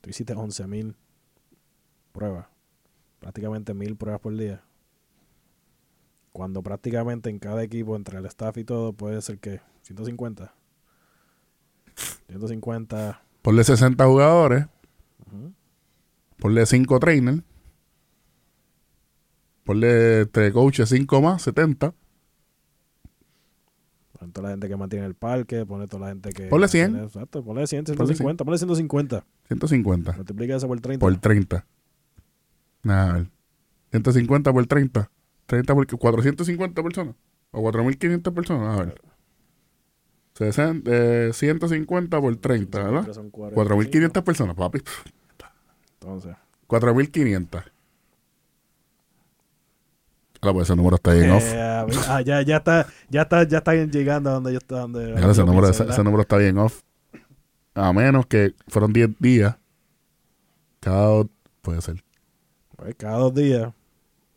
[0.01, 0.95] tú hiciste 11.000
[2.11, 2.47] pruebas.
[3.19, 4.61] Prácticamente 1.000 pruebas por día.
[6.33, 10.53] Cuando prácticamente en cada equipo, entre el staff y todo, puede ser que 150.
[12.27, 13.21] 150.
[13.41, 14.65] Ponle 60 jugadores.
[15.25, 15.53] ujú.
[16.37, 17.41] Ponle 5 trainers.
[19.63, 21.93] Ponle 3 coaches, 5 más, 70.
[24.19, 26.47] Pon toda la gente que mantiene el parque, pone toda la gente que...
[26.47, 26.95] Ponle 100.
[26.97, 29.25] Exacto, ponle 100, Ponle 150, ponle 150.
[29.47, 30.99] 150 Multiplica eso por 30.
[30.99, 31.65] por 30.
[32.83, 33.27] Nada, a ver.
[33.91, 35.11] 150 por 30.
[35.45, 37.15] 30 por 450 personas.
[37.51, 38.77] O 4500 personas.
[38.77, 39.01] A ver.
[40.33, 42.91] 60, eh, 150 por 30, ¿verdad?
[42.91, 43.55] Siempre son 45.
[43.55, 44.81] 4500 personas, papi.
[45.93, 46.35] Entonces,
[46.67, 47.63] 4500.
[50.41, 51.43] Ah, pues ese número está bien off.
[51.45, 54.59] eh, a ver, ah, ya, ya está, ya está, ya está llegando a donde yo.
[54.67, 56.81] Donde, Claro, ese, número, pienso, ese, ese número está bien off.
[57.75, 59.55] A menos que fueron 10 días.
[60.79, 61.27] Cada dos-
[61.61, 62.03] puede ser.
[62.77, 63.73] Pues, cada dos días,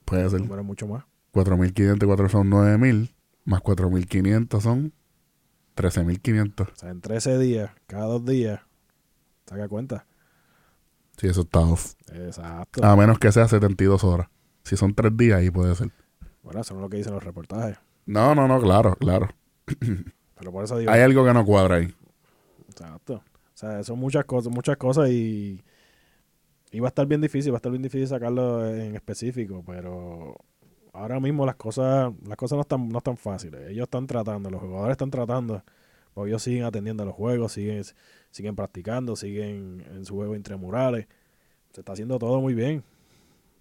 [0.05, 0.41] Puede ser.
[0.41, 1.05] número mucho más.
[1.31, 3.15] 4500 y 4 son 9000.
[3.45, 4.93] Más 4500 son
[5.75, 6.69] 13500.
[6.69, 8.61] O sea, en 13 días, cada dos días,
[9.47, 10.07] saca cuenta.
[11.17, 11.95] Sí, eso está off.
[12.13, 12.85] Exacto.
[12.85, 14.29] A menos que sea 72 horas.
[14.73, 15.91] Si son tres días, ahí puede ser.
[16.43, 17.77] Bueno, eso no es lo que dicen los reportajes.
[18.07, 19.29] No, no, no, claro, claro.
[20.39, 20.91] Pero por eso digo.
[20.91, 21.95] Hay algo que no cuadra ahí.
[22.71, 23.17] Exacto.
[23.17, 25.63] O sea, son muchas cosas, muchas cosas y,
[26.71, 30.37] y va a estar bien difícil, va a estar bien difícil sacarlo en específico, pero
[30.95, 33.69] ahora mismo las cosas, las cosas no están, no están fáciles.
[33.69, 35.63] Ellos están tratando, los jugadores están tratando,
[36.15, 37.83] porque ellos siguen atendiendo a los juegos, siguen,
[38.31, 41.09] siguen practicando, siguen en su juego intramurales.
[41.75, 42.83] Se está haciendo todo muy bien.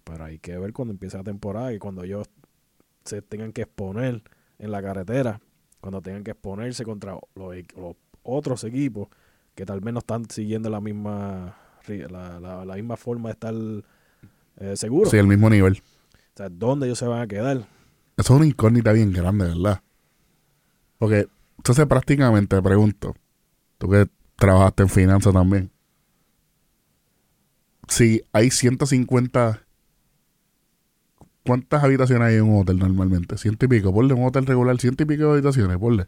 [0.04, 2.28] Pero hay que ver cuando empiece la temporada y cuando ellos
[3.04, 4.22] se tengan que exponer
[4.58, 5.40] en la carretera,
[5.80, 9.08] cuando tengan que exponerse contra los, los otros equipos
[9.54, 11.56] que tal vez no están siguiendo la misma
[11.88, 13.54] la, la- la misma forma de estar
[14.58, 15.10] eh, seguros.
[15.10, 15.82] Sí, el mismo nivel.
[16.14, 17.58] O sea, ¿dónde ellos se van a quedar?
[17.58, 17.66] Eso
[18.16, 19.82] es una incógnita bien grande, ¿verdad?
[20.98, 23.14] Porque, entonces prácticamente te pregunto,
[23.78, 25.70] tú que trabajaste en finanzas también,
[27.88, 29.61] si hay 150,
[31.44, 33.36] ¿cuántas habitaciones hay en un hotel normalmente?
[33.38, 36.06] Ciento y pico, ponle un hotel regular, ciento y pico de habitaciones, ponle.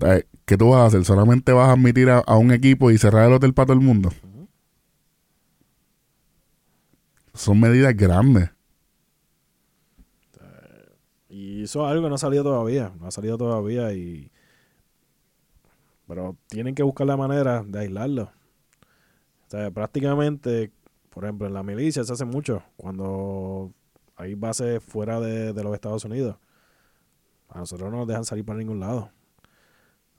[0.00, 1.04] Eh, ¿Qué tú vas a hacer?
[1.04, 4.10] ¿Solamente vas a admitir a, un equipo y cerrar el hotel para todo el mundo?
[7.34, 8.50] Son medidas grandes.
[11.28, 12.92] Y eso es algo que no ha salido todavía.
[13.00, 14.30] No ha salido todavía y...
[16.06, 18.24] Pero tienen que buscar la manera de aislarlo.
[18.24, 20.72] O sea, prácticamente,
[21.12, 22.62] por ejemplo, en la milicia se hace mucho.
[22.76, 23.70] Cuando
[24.16, 26.36] hay bases fuera de, los Estados Unidos.
[27.50, 29.10] A nosotros no nos dejan salir para ningún lado.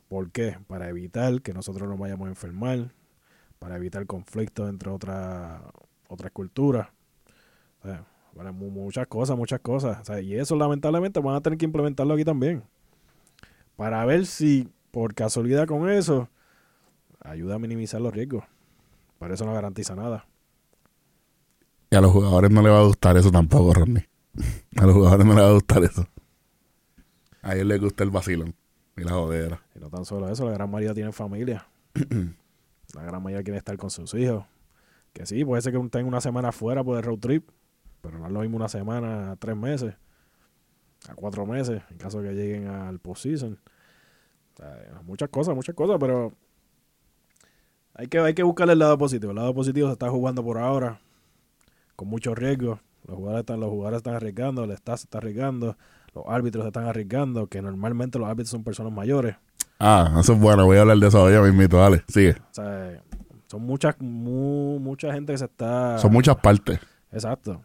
[0.07, 0.59] ¿Por qué?
[0.67, 2.91] Para evitar que nosotros nos vayamos a enfermar.
[3.57, 5.61] Para evitar conflictos entre otras
[6.09, 6.89] otras culturas.
[8.35, 10.07] Para mu- muchas cosas, muchas cosas.
[10.21, 12.63] Y eso lamentablemente van a tener que implementarlo aquí también.
[13.75, 16.29] Para ver si por casualidad con eso
[17.19, 18.43] ayuda a minimizar los riesgos.
[19.17, 20.27] Pero eso no garantiza nada.
[21.93, 24.03] Y a los jugadores no les va a gustar eso tampoco, Rodney.
[24.77, 26.07] A los jugadores no les va a gustar eso.
[27.43, 28.55] A ellos les gusta el vacilón
[28.97, 29.61] y la jodera.
[29.75, 31.67] Y no tan solo eso, la gran mayoría tienen familia.
[32.95, 34.43] la gran mayoría quiere estar con sus hijos.
[35.13, 37.47] Que sí, puede ser que tenga una semana fuera por el road trip,
[38.01, 39.93] pero no es lo mismo una semana a tres meses,
[41.07, 43.59] a cuatro meses, en caso de que lleguen al postseason.
[44.53, 46.33] O sea, muchas cosas, muchas cosas, pero
[47.93, 49.29] hay que, hay que buscarle el lado positivo.
[49.29, 50.99] El lado positivo se está jugando por ahora,
[51.95, 52.79] con mucho riesgo.
[53.07, 55.77] Los jugadores están, los jugadores están arriesgando, el staff se está arriesgando,
[56.15, 59.35] los árbitros se están arriesgando, que normalmente los árbitros son personas mayores.
[59.79, 60.65] Ah, eso es bueno.
[60.65, 61.77] Voy a hablar de eso hoy mismito.
[61.77, 62.31] Dale, sigue.
[62.31, 63.01] O sea,
[63.47, 65.97] son muchas, mu- mucha gente que se está...
[65.97, 66.79] Son muchas partes.
[67.11, 67.61] Exacto.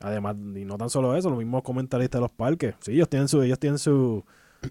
[0.00, 2.74] Además, y no tan solo eso, los mismos comentaristas de los parques.
[2.80, 4.24] Sí, ellos tienen su, ellos tienen su,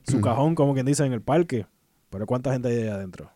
[0.03, 1.65] su cajón, como quien dice, en el parque.
[2.09, 3.29] Pero ¿cuánta gente hay ahí adentro?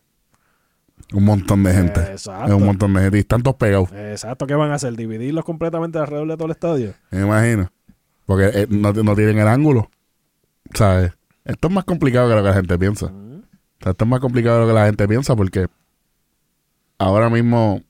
[1.14, 2.02] Un montón de gente.
[2.02, 2.58] Es Exacto.
[2.58, 3.18] un montón de gente.
[3.18, 3.92] Y están todos pegados.
[3.94, 4.96] Exacto, ¿qué van a hacer?
[4.96, 6.94] ¿Dividirlos completamente alrededor de todo el estadio?
[7.12, 7.72] Me imagino.
[8.26, 9.90] Porque eh, no, no tienen el ángulo.
[10.74, 11.14] ¿Sabes?
[11.46, 13.06] Esto es más complicado que lo que la gente piensa.
[13.06, 13.38] Ujú.
[13.80, 15.68] O sea, esto es más complicado de lo que la gente piensa porque
[16.98, 17.82] ahora mismo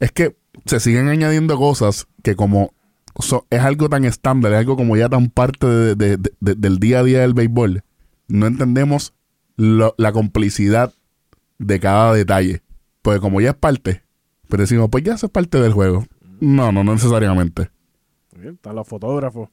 [0.00, 2.72] es que se siguen añadiendo cosas que como
[3.20, 6.54] so- es algo tan estándar, es algo como ya tan parte de- de- de- de-
[6.56, 7.84] del día a día del béisbol,
[8.28, 9.14] no entendemos
[9.56, 10.92] lo- la complicidad
[11.66, 12.62] de cada detalle.
[13.02, 14.02] Porque como ya es parte,
[14.48, 16.04] pero decimos, pues ya eso es parte del juego.
[16.40, 17.70] No, no, no necesariamente.
[18.32, 19.48] Muy bien, Están los fotógrafos.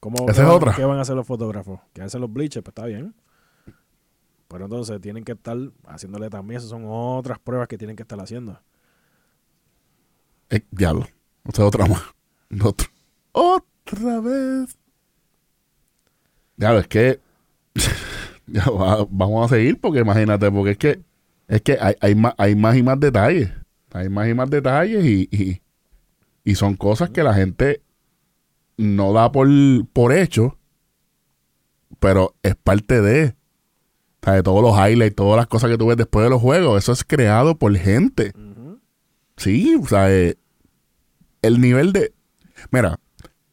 [0.00, 0.74] ¿Cómo, Esa qué es van- otra.
[0.74, 1.80] ¿Qué van a hacer los fotógrafos?
[1.92, 2.62] ¿Qué hacen los bleachers?
[2.62, 3.14] Pues está bien.
[4.48, 8.20] Pero entonces tienen que estar haciéndole también, esas son otras pruebas que tienen que estar
[8.20, 8.60] haciendo.
[10.50, 11.06] Eh, diablo.
[11.44, 12.02] O sea, otra más.
[12.62, 12.86] Otra.
[13.32, 14.78] Otra vez.
[16.56, 17.20] Diablo, es que.
[18.46, 21.00] ya va- vamos a seguir porque imagínate, porque es que.
[21.48, 23.50] Es que hay, hay, más, hay más y más detalles.
[23.92, 25.62] Hay más y más detalles y, y,
[26.42, 27.82] y son cosas que la gente
[28.76, 29.48] no da por,
[29.92, 30.58] por hecho,
[32.00, 33.36] pero es parte de.
[34.20, 36.40] O sea, de todos los highlights, todas las cosas que tú ves después de los
[36.40, 36.82] juegos.
[36.82, 38.32] Eso es creado por gente.
[39.36, 40.36] Sí, o sea, eh,
[41.42, 42.14] el nivel de...
[42.70, 42.98] Mira,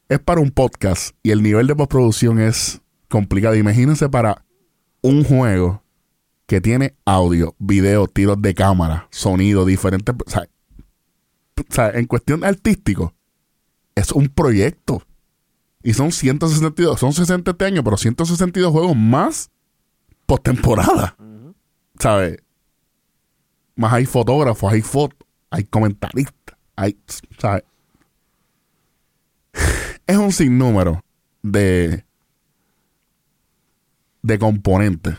[0.08, 3.56] es para un podcast y el nivel de postproducción es complicado.
[3.56, 4.46] Imagínense para
[5.02, 5.84] un juego
[6.52, 10.14] que tiene audio, video, tiros de cámara, sonido, diferentes...
[10.14, 10.50] O sea,
[11.58, 13.14] o sea, en cuestión artístico,
[13.96, 15.02] es un proyecto.
[15.82, 19.50] Y son 162, son 60 este año, pero 162 juegos más
[20.26, 21.16] postemporada.
[21.20, 21.56] Ujú.
[21.98, 22.40] ¿sabes?
[23.78, 26.98] Más hay fotógrafos, hay fotos, hay comentaristas, hay,
[27.38, 27.64] ¿sabes?
[30.06, 31.02] Es un sinnúmero
[31.44, 32.04] de
[34.22, 35.16] de componentes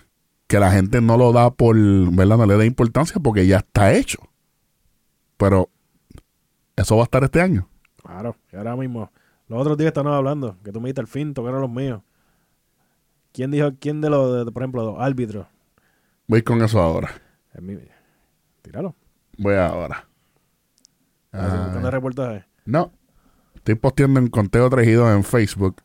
[0.53, 1.75] que la gente no lo da por,
[2.15, 2.37] ¿verdad?
[2.37, 4.19] No le da importancia porque ya está hecho.
[5.39, 5.71] pero
[6.77, 7.69] eso va a estar este año.
[8.03, 9.11] Claro, y ahora mismo.
[9.49, 12.03] Los otros días estamos hablando, que tú me diste el fin, tocaron los míos.
[13.33, 15.47] ¿Quién dijo, quién de los, de- por ejemplo, los árbitros?
[16.29, 17.11] Voy con eso ahora.
[17.61, 17.79] Mi-
[18.63, 18.95] Tíralo.
[19.39, 20.07] Voy ahora.
[21.33, 22.45] Estás Ah, reportaje.
[22.67, 22.93] no.
[23.55, 25.77] Estoy posteando en conteo tejido en Facebook.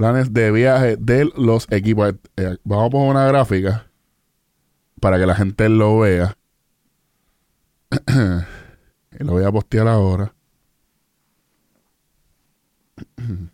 [0.00, 2.14] Planes de viaje de los equipos.
[2.38, 3.86] Eh, vamos a poner una gráfica
[4.98, 6.38] para que la gente lo vea.
[9.18, 10.34] lo voy a postear ahora.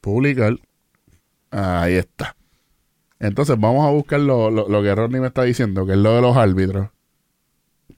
[0.00, 0.56] Publicar.
[1.52, 2.34] Ahí está.
[3.20, 6.16] Entonces vamos a buscar lo, lo- lo que Rodney me está diciendo, que es lo
[6.16, 6.88] de los árbitros.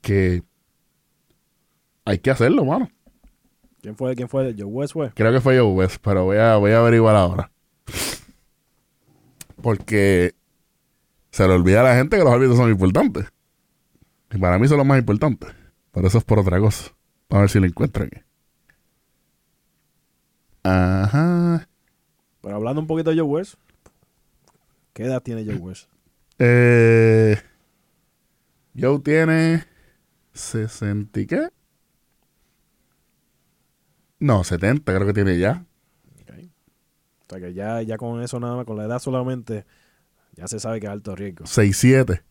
[0.03, 0.42] Que
[2.05, 2.90] hay que hacerlo, mano.
[3.81, 4.15] ¿Quién fue?
[4.17, 4.55] ¿Quién fue?
[4.57, 5.11] Joe West fue.
[5.15, 7.51] Creo que fue Joe West, pero voy a, voy a averiguar ahora.
[9.62, 10.35] Porque
[11.31, 13.27] se le olvida a la gente que los árbitros son importantes.
[14.33, 15.51] Y para mí son los más importantes.
[15.93, 16.93] Pero eso es por otra cosa.
[17.29, 18.21] Vamos a ver si lo encuentro aquí.
[20.62, 21.69] Ajá.
[22.41, 23.55] Pero hablando un poquito de Joe West.
[24.93, 25.89] ¿Qué edad tiene Joe West?
[26.39, 27.37] Eh,
[28.79, 29.65] Joe tiene
[30.33, 31.49] 60 y qué?
[34.27, 35.65] No, 70 creo que tiene ya.
[36.21, 36.33] Ok.
[36.39, 39.65] O sea que ya, ya con eso nada más, con la edad solamente,
[40.37, 41.45] ya se sabe que es alto riesgo.
[41.45, 42.23] 6-7.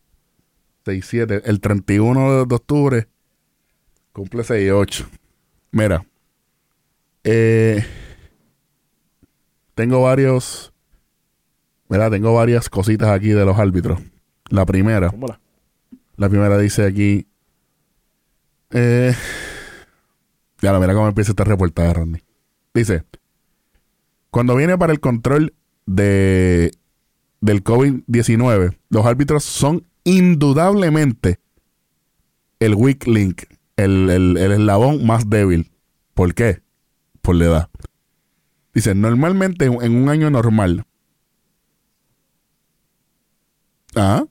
[0.84, 1.42] 6-7.
[1.44, 3.08] El 31 de, de octubre
[4.12, 5.06] cumple 6-8.
[5.72, 6.04] Mira.
[7.24, 7.84] eh,
[9.74, 10.72] tengo varios.
[11.88, 14.00] Mira, tengo varias cositas aquí de los árbitros.
[14.48, 15.10] La primera.
[15.10, 15.40] ¿Cómo la?
[16.16, 17.26] La primera dice aquí.
[18.70, 19.14] Eh,
[20.66, 22.24] ya lo mira cómo empieza este reportaje, Randy.
[22.74, 23.04] Dice:
[24.30, 25.54] Cuando viene para el control
[25.86, 26.72] de
[27.40, 31.38] del COVID-19, los árbitros son indudablemente
[32.58, 33.44] el weak link,
[33.76, 35.70] el, el, el eslabón más débil.
[36.14, 36.62] ¿Por qué?
[37.22, 37.70] Por la edad.
[38.74, 40.84] Dice, normalmente en en un año normal,
[43.94, 44.24] ah,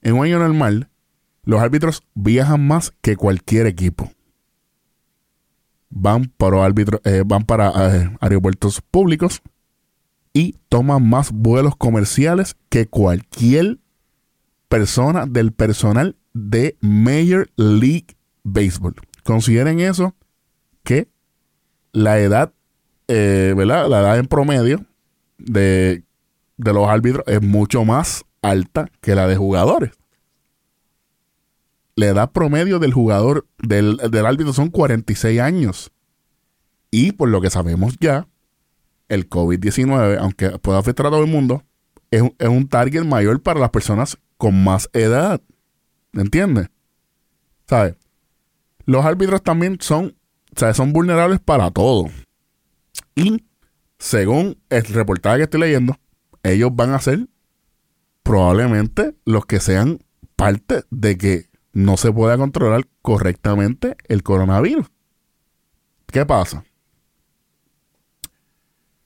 [0.00, 0.88] en un año normal,
[1.44, 4.10] los árbitros viajan más que cualquier equipo.
[5.90, 9.42] Van para, árbitro- eh, van para eh, aeropuertos públicos
[10.32, 13.78] y toman más vuelos comerciales que cualquier
[14.68, 18.94] persona del personal de Major League Baseball.
[19.24, 20.14] Consideren eso
[20.84, 21.08] que
[21.92, 22.52] la edad,
[23.08, 23.88] eh, ¿verdad?
[23.88, 24.86] La edad en promedio
[25.38, 26.04] de,
[26.56, 29.90] de los árbitros es mucho más alta que la de jugadores.
[32.00, 35.92] La edad promedio del jugador, del, del árbitro son 46 años.
[36.90, 38.26] Y por lo que sabemos ya,
[39.10, 41.62] el COVID-19, aunque pueda afectar a todo el mundo,
[42.10, 45.42] es, es un target mayor para las personas con más edad.
[46.14, 46.70] ¿Entiendes?
[47.68, 47.96] ¿Sabes?
[48.86, 50.16] Los árbitros también son,
[50.56, 52.06] sea, son vulnerables para todo.
[53.14, 53.44] Y
[53.98, 55.98] según el reportaje que estoy leyendo,
[56.44, 57.28] ellos van a ser
[58.22, 59.98] probablemente los que sean
[60.34, 64.86] parte de que no se pueda controlar correctamente el coronavirus.
[66.06, 66.64] ¿Qué pasa?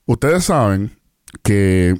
[0.05, 0.97] Ustedes saben
[1.43, 1.95] que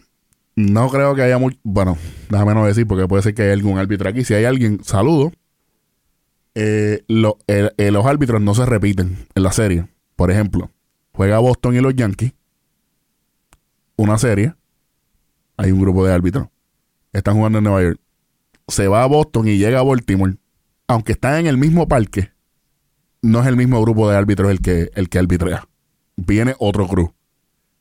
[0.56, 1.58] no creo que haya mucho.
[1.64, 1.98] Bueno,
[2.30, 4.24] déjame no decir porque puede ser que haya algún árbitro aquí.
[4.24, 5.32] Si hay alguien, saludo.
[6.56, 7.04] Eh,
[7.48, 9.88] eh, los árbitros no se repiten en la serie.
[10.16, 10.72] Por ejemplo,
[11.12, 12.34] juega Boston y los Yankees.
[13.98, 14.56] Una serie.
[15.58, 16.48] Hay un grupo de árbitros.
[17.14, 18.00] Están jugando en Nueva York.
[18.68, 20.38] Se va a Boston y llega a Baltimore.
[20.88, 22.32] Aunque están en el mismo parque,
[23.22, 25.68] no es el mismo grupo de árbitros el que, el que arbitrea.
[26.16, 27.14] Viene otro crew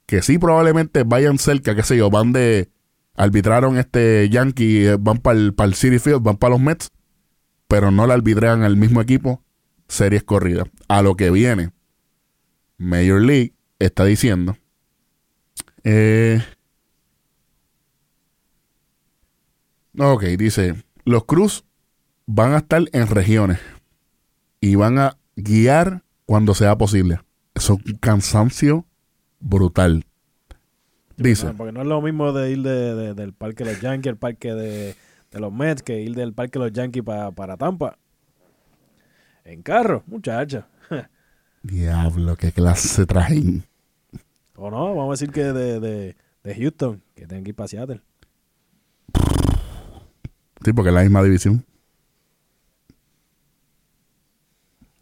[0.07, 2.71] que sí probablemente vayan cerca, qué sé yo, van de
[3.17, 6.91] arbitraron este Yankee, eh, van para el, City Field, van para los Mets,
[7.69, 9.43] pero no la arbitrean al mismo equipo,
[9.89, 10.69] series corridas.
[10.89, 11.71] A lo que viene,
[12.77, 14.57] Major League está diciendo,
[15.85, 16.43] eh,
[19.99, 21.65] ok, dice, los Cruz
[22.27, 23.59] van a estar en regiones
[24.61, 27.21] y van a guiar cuando sea posible.
[27.55, 28.87] Eso es un cansancio
[29.41, 30.05] brutal.
[31.17, 34.11] Dice, Porque no es lo mismo de ir de- de- del parque de los Yankees
[34.13, 34.97] al parque de,
[35.31, 37.99] de los Mets que ir del parque de los Yankees pa- para Tampa.
[39.45, 40.67] En carro, muchacha.
[41.63, 43.65] diablo, qué clase trajen.
[44.57, 47.69] O no, vamos a decir que de, de, de Houston, que tienen que ir para
[47.69, 48.01] Seattle.
[50.65, 51.65] Sí, porque es la misma división.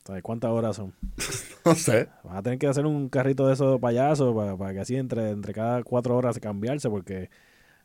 [0.05, 0.93] ¿Sabes cuántas horas son?
[1.65, 2.09] No sé.
[2.25, 5.31] Van a tener que hacer un carrito de esos payasos para, para que así entre,
[5.31, 7.31] entre cada cuatro horas cambiarse porque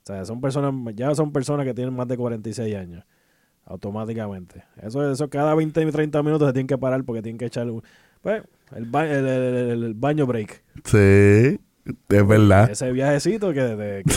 [0.01, 3.03] o sea, son personas, ya son personas que tienen más de 46 años.
[3.65, 4.63] automáticamente.
[4.82, 7.70] Eso, eso cada 20 y 30 minutos se tienen que parar porque tienen que echar
[7.70, 7.84] un-
[8.22, 8.41] pues,
[8.76, 10.63] el, ba- el- el- el- el baño break.
[10.86, 11.59] Sí,
[12.09, 12.72] es verdad.
[12.72, 14.13] Ese viajecito que, de- que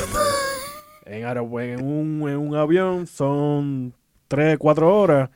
[1.18, 3.92] en, en, un, en un avión son
[4.28, 5.28] 3, 4 horas.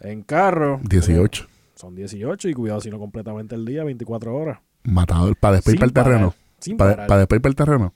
[0.00, 1.46] En carro 18.
[1.82, 4.60] Son 18 y cuidado si no completamente el día, 24 horas.
[4.84, 5.36] Matador.
[5.36, 6.34] Para después ir para el terreno.
[6.78, 7.94] Para, para después ir para el terreno.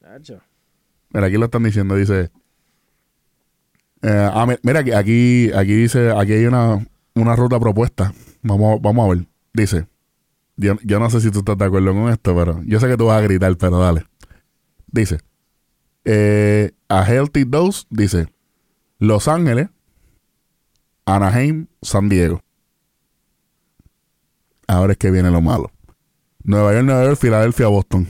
[0.00, 0.40] Nacho.
[1.12, 2.30] Mira, aquí lo están diciendo, dice.
[4.02, 8.12] eh, ah, mi- mira, aquí, aquí, aquí dice, aquí hay una, una ruta propuesta.
[8.42, 9.26] Vamos, vamos a ver.
[9.52, 9.88] Dice,
[10.56, 12.96] yo, yo no sé si tú estás de acuerdo con esto, pero yo sé que
[12.96, 14.04] tú vas a gritar, pero dale.
[14.86, 15.18] Dice,
[16.04, 18.28] eh, a Healthy Dose, dice,
[19.00, 19.70] Los Ángeles,
[21.04, 22.42] Anaheim, San Diego.
[24.68, 25.72] Ahora es que viene lo malo.
[26.44, 28.06] Nueva York, Nueva York, Filadelfia, Boston.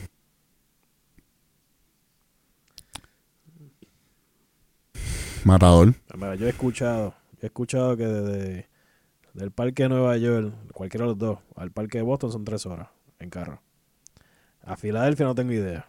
[5.45, 5.95] Matador.
[6.37, 8.69] Yo he escuchado, he escuchado que desde
[9.35, 12.67] del parque de Nueva York, cualquiera de los dos, al parque de Boston son tres
[12.67, 12.89] horas
[13.21, 13.63] en carro.
[14.63, 15.89] A Filadelfia no tengo idea.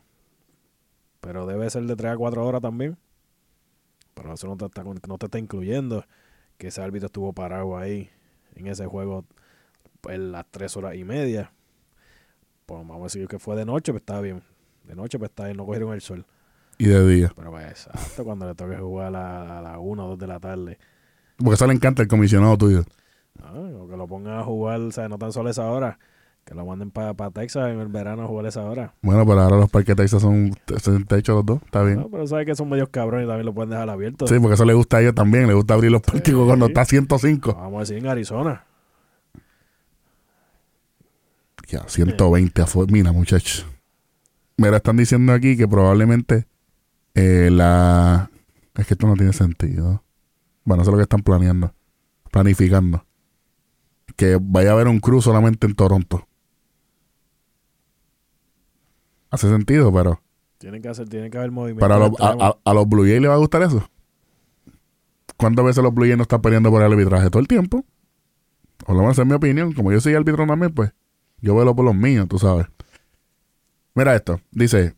[1.19, 2.95] Pero debe ser de tres a cuatro horas también.
[4.13, 6.05] Pero eso no te está, no te está incluyendo
[6.59, 8.11] que ese árbitro estuvo parado ahí
[8.55, 9.25] en ese juego
[10.07, 11.51] en las tres horas y media.
[12.65, 14.43] Pues vamos a decir que fue de noche, pues está bien.
[14.83, 16.25] De noche, pues está bien, no cogieron el sol.
[16.77, 17.33] Y de día.
[17.35, 20.27] Pero pues exacto, cuando le toque jugar a la, a la una o dos de
[20.27, 20.77] la tarde.
[21.37, 22.83] Porque eso le encanta el comisionado tuyo.
[23.43, 25.99] Ah, o que lo pongan a jugar, o sea, no tan solo esa hora,
[26.45, 28.93] que lo manden para Texas en el verano a jugar esa hora.
[29.01, 31.61] Bueno, pero ahora los parques de Texas son, son techo los dos.
[31.63, 31.99] Está bien.
[31.99, 34.27] No, pero sabes que son medios cabrones y también lo pueden dejar abierto.
[34.27, 35.47] Sí, porque eso le gusta a ellos también.
[35.47, 37.53] Le gusta abrir los parques cuando está a 105.
[37.53, 38.65] Vamos a decir en Arizona.
[41.69, 42.91] Ya, 120 afuera.
[42.91, 43.65] Mira, muchachos.
[44.57, 46.47] Mira, están diciendo aquí que probablemente
[47.13, 48.29] eh, la...
[48.75, 50.03] Es que esto no tiene sentido.
[50.63, 51.73] Bueno, eso es lo que están planeando.
[52.31, 53.05] Planificando.
[54.15, 56.27] Que vaya a haber un cruz solamente en Toronto.
[59.31, 60.21] Hace sentido, pero...
[60.57, 61.79] Tienen que hacer, tienen que haber movimiento.
[61.81, 62.43] Para los, a, extremo.
[62.43, 63.87] a- a los Blue Jays les va a gustar eso.
[65.37, 67.29] ¿Cuántas veces los Blue Jays no están peleando por el arbitraje?
[67.29, 67.85] Todo el tiempo.
[68.87, 69.71] O lo menos es mi opinión.
[69.73, 70.91] Como yo soy árbitro también, pues
[71.41, 72.67] yo velo por los míos, tú sabes.
[73.95, 74.39] Mira esto.
[74.51, 74.95] Dice,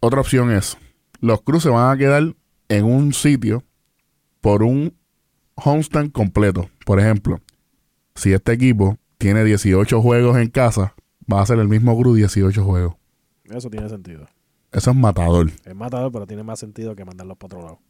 [0.00, 0.76] otra opción es,
[1.20, 2.34] los cruces van a quedar
[2.68, 3.64] en un sitio
[4.40, 4.94] por un
[5.54, 6.68] homestand completo.
[6.84, 7.40] Por ejemplo,
[8.14, 10.94] si este equipo tiene 18 juegos en casa,
[11.32, 12.94] va a ser el mismo cruz 18 juegos.
[13.44, 14.28] Eso tiene sentido.
[14.70, 15.50] Eso es matador.
[15.64, 17.80] Es matador, pero tiene más sentido que mandarlos para otro lado.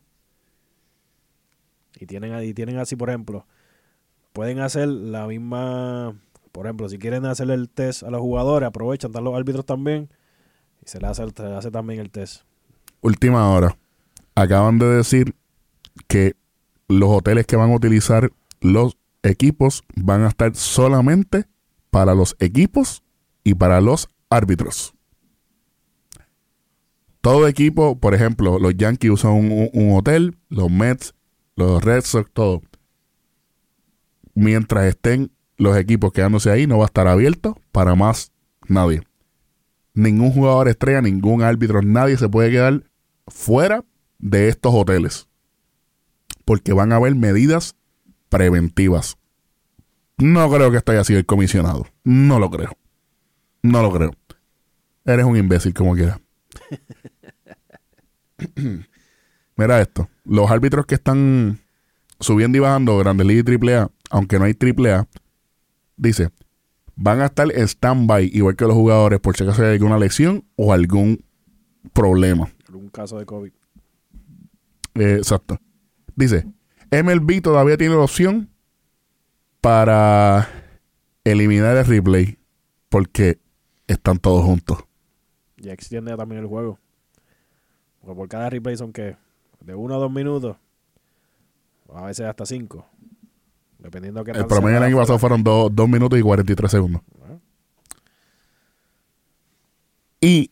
[1.98, 3.46] Y tienen, ahí- tienen así, por ejemplo,
[4.32, 6.14] pueden hacer la misma,
[6.58, 10.10] por ejemplo, si quieren hacerle el test a los jugadores, aprovechan, están los árbitros también,
[10.84, 11.24] y se le hace,
[11.70, 12.42] también el test.
[13.00, 13.78] última hora.
[14.34, 15.36] Acaban de decir
[16.08, 16.34] que
[16.88, 21.44] los hoteles que van a utilizar los equipos van a estar solamente
[21.90, 23.04] para los equipos
[23.44, 24.94] y para los árbitros.
[27.20, 31.14] Todo equipo, por ejemplo, los Yankees usan un- un hotel, los Mets,
[31.54, 32.62] los Red Sox, todo.
[34.34, 38.32] Mientras estén los equipos quedándose ahí, no va a estar abierto para más
[38.66, 39.02] nadie
[39.98, 42.84] ningún jugador estrella, ningún árbitro, nadie se puede quedar
[43.26, 43.84] fuera
[44.18, 45.28] de estos hoteles.
[46.44, 47.74] Porque van a haber medidas
[48.28, 49.18] preventivas.
[50.16, 51.86] No creo que esto haya sido el comisionado.
[52.04, 52.76] No lo creo.
[53.62, 54.12] No lo creo.
[55.04, 56.20] Eres un imbécil como quiera.
[59.56, 60.08] Mira esto.
[60.24, 61.58] Los árbitros que están
[62.20, 65.08] subiendo y bajando Grandes Ligas y Triple A, aunque no hay Triple A,
[65.98, 66.30] dice,
[66.96, 70.44] van a estar en stand-by, igual que los jugadores, por si acaso hay alguna lesión
[70.56, 71.24] o algún
[71.92, 72.50] problema.
[72.68, 73.52] Algún caso de COVID.
[74.94, 75.58] Eh, exacto.
[76.16, 76.46] Dice,
[76.90, 78.50] MLB todavía tiene la opción
[79.60, 80.48] para
[81.24, 82.38] eliminar el replay
[82.88, 83.38] porque
[83.86, 84.78] están todos juntos.
[85.56, 86.78] Ya extiende también el juego.
[88.00, 89.16] Porque por cada replay son que
[89.60, 90.56] de uno a dos minutos,
[91.92, 92.86] a veces hasta cinco.
[93.78, 97.02] Dependiendo de qué El promedio del año pasado fueron 2 minutos y 43 segundos.
[97.16, 97.40] Bueno,
[100.20, 100.50] Y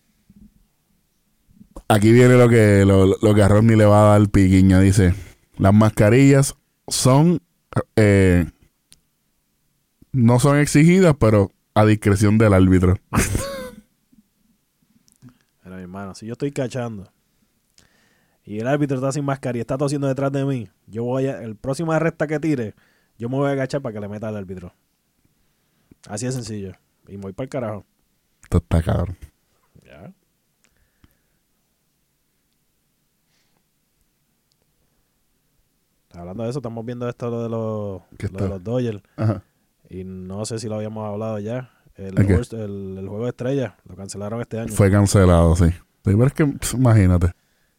[1.88, 4.80] aquí viene lo que, lo, lo que a Rodney le va a dar piquiña.
[4.80, 5.14] Dice,
[5.58, 6.54] las mascarillas
[6.88, 7.40] son...
[7.96, 8.46] eh,
[10.12, 12.96] no son exigidas, pero a discreción del árbitro.
[15.62, 17.12] Pero mi hermano, si yo estoy cachando
[18.44, 21.42] y el árbitro está sin mascarilla y está tosiendo detrás de mí, yo voy a,
[21.42, 22.74] el próximo recta que tire,
[23.18, 24.72] yo me voy a agachar para que le meta al árbitro.
[26.08, 26.72] Así de sencillo.
[27.08, 27.84] Y me voy para el carajo.
[28.42, 29.16] Esto está cabrón.
[29.84, 30.12] Ya.
[36.14, 38.48] Hablando de eso, estamos viendo esto lo de los, ¿Qué lo de está?
[38.48, 39.02] los Dodgers.
[39.16, 39.42] Ajá.
[39.88, 41.70] Y no sé si lo habíamos hablado ya.
[41.94, 42.34] El, ¿El qué?
[42.34, 44.72] World- el- el juego de estrellas lo cancelaron este año.
[44.72, 45.66] Fue cancelado, sí.
[46.02, 47.32] Pero es que, pss, imagínate.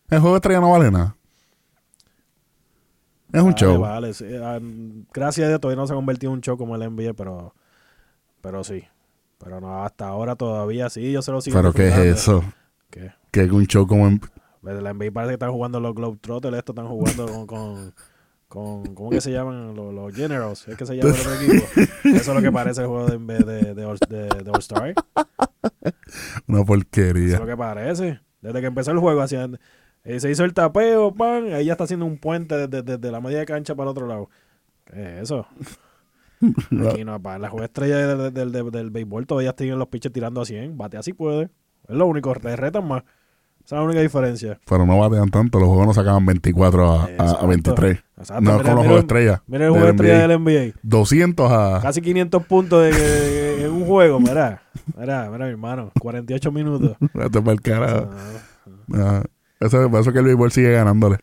[0.10, 1.16] El juego de estrella no vale nada.
[3.34, 3.80] Es un Vale, show.
[3.80, 4.26] Vale, sí.
[4.42, 4.60] Ah,
[5.14, 7.54] Gracias a Dios todavía no se ha convertido en un show como el NBA, pero,
[8.42, 8.84] pero sí.
[9.38, 12.44] Pero no, hasta ahora todavía sí, yo se lo sigo Pero ¿qué es eso?
[12.90, 13.12] ¿Qué?
[13.32, 14.20] Que es un show como en...
[14.20, 17.94] Pues La NBA parece que están jugando los Globetrotters, estos están jugando con, con,
[18.48, 19.76] con ¿cómo que se llaman?
[19.76, 21.66] Los, los Generals, es que se llama el otro equipo.
[22.06, 24.94] Eso es lo que parece el juego de, de, de, de- All-Star.
[26.48, 27.34] una Eso porquería.
[27.36, 28.20] es lo que parece.
[28.42, 29.60] Desde que empezó el juego, hacían,
[30.08, 33.22] eh, se hizo el tapeo, pan, ahí ya está haciendo un puente desde, desde la
[33.22, 34.30] media cancha para el otro lado.
[34.86, 35.46] ¿Qué es eso?
[36.92, 40.12] Aquí no, pa, la juega estrella del, del, del, del béisbol todavía tienen los pitches
[40.12, 40.78] tirando a 100.
[40.78, 41.50] Bate así puede.
[41.88, 43.04] Es lo único, te retan más.
[43.66, 44.60] Esa es la única diferencia.
[44.70, 45.60] Pero no batean tanto.
[45.60, 47.48] Los juegos no sacaban 24 a, a- a Exacto.
[47.48, 48.04] 23.
[48.18, 49.44] Exacto, No mira- con los juegos estrella.
[49.48, 50.80] Mira el juego estrella del NBA.
[50.84, 51.80] 200 a...
[51.82, 54.62] Casi 500 puntos de- en un juego, mira.
[54.96, 55.92] Mira, mira, mi hermano.
[56.00, 56.96] 48 minutos.
[57.14, 58.10] Vete pa'l carajo.
[59.60, 61.18] Eso, por eso que el béisbol sigue ganándole.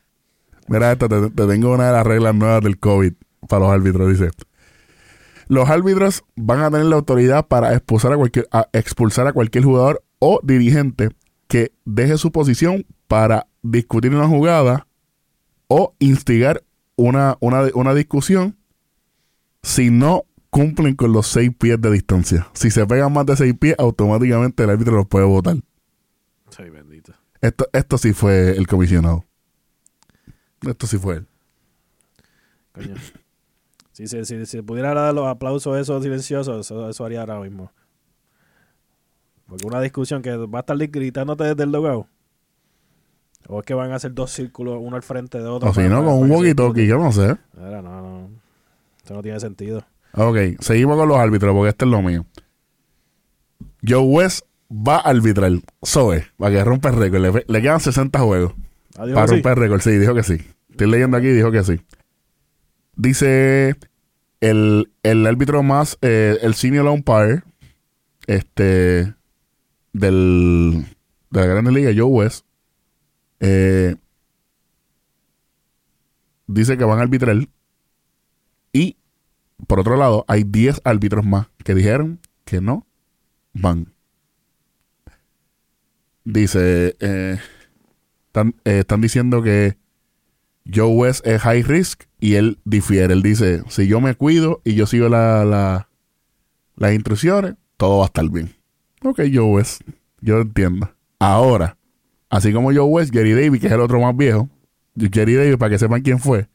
[0.68, 3.12] Mira esta, te, te tengo una de las reglas nuevas del COVID
[3.48, 4.08] para los árbitros.
[4.08, 4.30] Dice,
[5.48, 10.02] los árbitros van a tener la autoridad para expulsar a cualquier, expulsar a cualquier jugador
[10.18, 11.10] o dirigente
[11.48, 14.86] que deje su posición para discutir una jugada
[15.68, 16.62] o instigar
[16.96, 18.56] una, una, una discusión
[19.62, 22.48] si no cumplen con los seis pies de distancia.
[22.52, 25.56] Si se pegan más de seis pies, automáticamente el árbitro los puede votar.
[26.50, 26.62] sí.
[27.44, 29.22] Esto, esto sí fue el comisionado.
[30.66, 31.26] Esto sí fue él.
[32.72, 32.94] Coño.
[33.92, 37.70] Si se si, si pudiera dar los aplausos esos silenciosos, eso, eso haría ahora mismo.
[39.46, 42.06] Porque una discusión que va a estar gritándote desde el logout.
[43.46, 45.68] O es que van a hacer dos círculos, uno al frente de otro.
[45.68, 47.36] O si no, con un walkie-talkie, yo no sé.
[47.52, 48.30] Mira, no, no.
[49.04, 49.84] Eso no tiene sentido.
[50.14, 52.24] Ok, seguimos con los árbitros porque este es lo mío.
[53.86, 54.43] Joe West
[54.74, 55.52] va a arbitrar.
[55.84, 57.20] Zoe, para que rompa el récord.
[57.20, 58.54] Le, le quedan 60 juegos.
[58.96, 59.14] Adiós.
[59.14, 59.34] para sí.
[59.34, 60.38] romper el récord, sí, dijo que sí.
[60.70, 61.80] Estoy leyendo aquí, dijo que sí.
[62.96, 63.76] Dice
[64.40, 67.42] el, el árbitro más, eh, el senior umpire,
[68.26, 69.14] este,
[69.92, 70.86] del,
[71.30, 72.44] de la Grande Liga, Joe West,
[73.40, 73.96] eh,
[76.46, 77.36] dice que van a arbitrar.
[78.72, 78.96] Y,
[79.66, 82.86] por otro lado, hay 10 árbitros más que dijeron que no
[83.52, 83.93] van.
[86.24, 87.38] Dice, eh,
[88.26, 89.76] están, eh, están diciendo que
[90.72, 93.12] Joe West es high risk y él difiere.
[93.12, 95.88] Él dice, si yo me cuido y yo sigo la-
[96.76, 98.54] las instrucciones, todo va a estar bien.
[99.02, 99.82] Ok, Joe West,
[100.20, 100.90] yo entiendo.
[101.18, 101.76] Ahora,
[102.30, 104.48] así como Joe West, Jerry Davis, que es el otro más viejo,
[104.96, 106.48] Jerry Davis, para que sepan quién fue,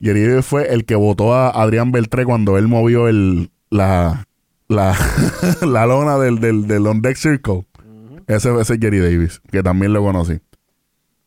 [0.00, 4.26] Jerry Davis fue el que votó a Adrián Beltré cuando él movió el, la,
[4.68, 4.96] la,
[5.66, 7.64] la lona del, del, del on deck circle.
[8.28, 10.38] Ese, es Jerry Davis, que también lo conocí.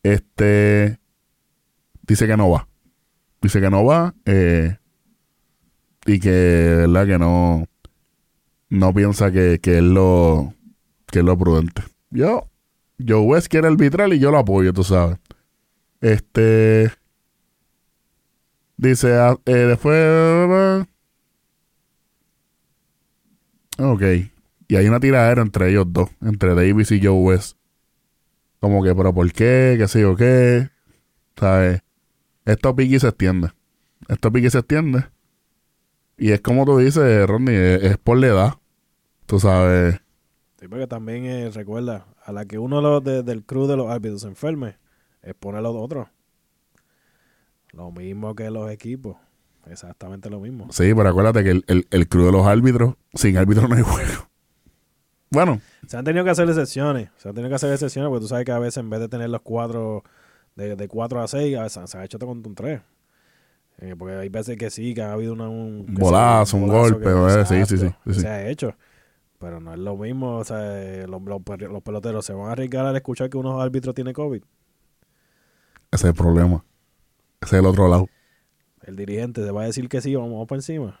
[0.02, 0.98] Este
[2.06, 2.68] dice que no va.
[3.40, 4.14] Dice que no va.
[4.24, 4.78] eh,
[6.06, 7.06] y que, ¿verdad?
[7.06, 7.66] Que no.
[8.70, 10.54] No piensa que, que es lo.
[11.06, 11.82] Que es lo prudente.
[12.10, 12.48] Yo.
[13.04, 15.18] Joe West quiere arbitrar y yo lo apoyo, tú sabes.
[16.00, 16.90] Este.
[18.76, 19.14] Dice.
[19.14, 20.86] ah, eh, después.
[23.78, 24.31] Ok.
[24.72, 27.58] Y hay una tiradera entre ellos dos, entre Davis y Joe West.
[28.58, 29.74] Como que, pero ¿por qué?
[29.78, 30.70] ¿Qué sé yo qué?
[31.36, 31.82] ¿Sabes?
[32.46, 33.50] Esto pique y se extiende.
[34.08, 35.04] Esto pique y se extiende.
[36.16, 38.54] Y es como tú dices, Rodney, es, es por la edad.
[39.26, 40.00] Tú sabes.
[40.58, 43.90] Sí, porque también eh, recuerda, a la que uno los de- del crew de los
[43.90, 44.78] árbitros se enferme,
[45.22, 46.08] expone a los otros.
[47.72, 49.18] Lo mismo que los equipos.
[49.66, 50.68] Exactamente lo mismo.
[50.70, 53.82] Sí, pero acuérdate que el, el, el crew de los árbitros, sin árbitros no hay
[53.82, 54.31] juego.
[55.32, 57.08] Bueno, Se han tenido que hacer excepciones.
[57.16, 59.08] Se han tenido que hacer excepciones porque tú sabes que a veces en vez de
[59.08, 60.04] tener los cuatro,
[60.56, 62.80] de, de cuatro a seis, a veces se ha hecho con un tres.
[63.78, 67.46] Eh, porque hay veces que sí, que ha habido una, un Bolazo, un golpe, eh,
[67.46, 68.20] sí, sí, sí.
[68.20, 68.74] Se ha hecho.
[69.38, 70.36] Pero no es lo mismo.
[70.36, 73.94] O sea, eh, los, los peloteros se van a arriesgar al escuchar que unos árbitros
[73.94, 74.42] tienen COVID.
[74.42, 74.46] ese
[75.90, 76.64] es el problema.
[77.40, 78.08] Ese es el otro lado.
[78.82, 81.00] El dirigente se va a decir que sí, vamos por encima.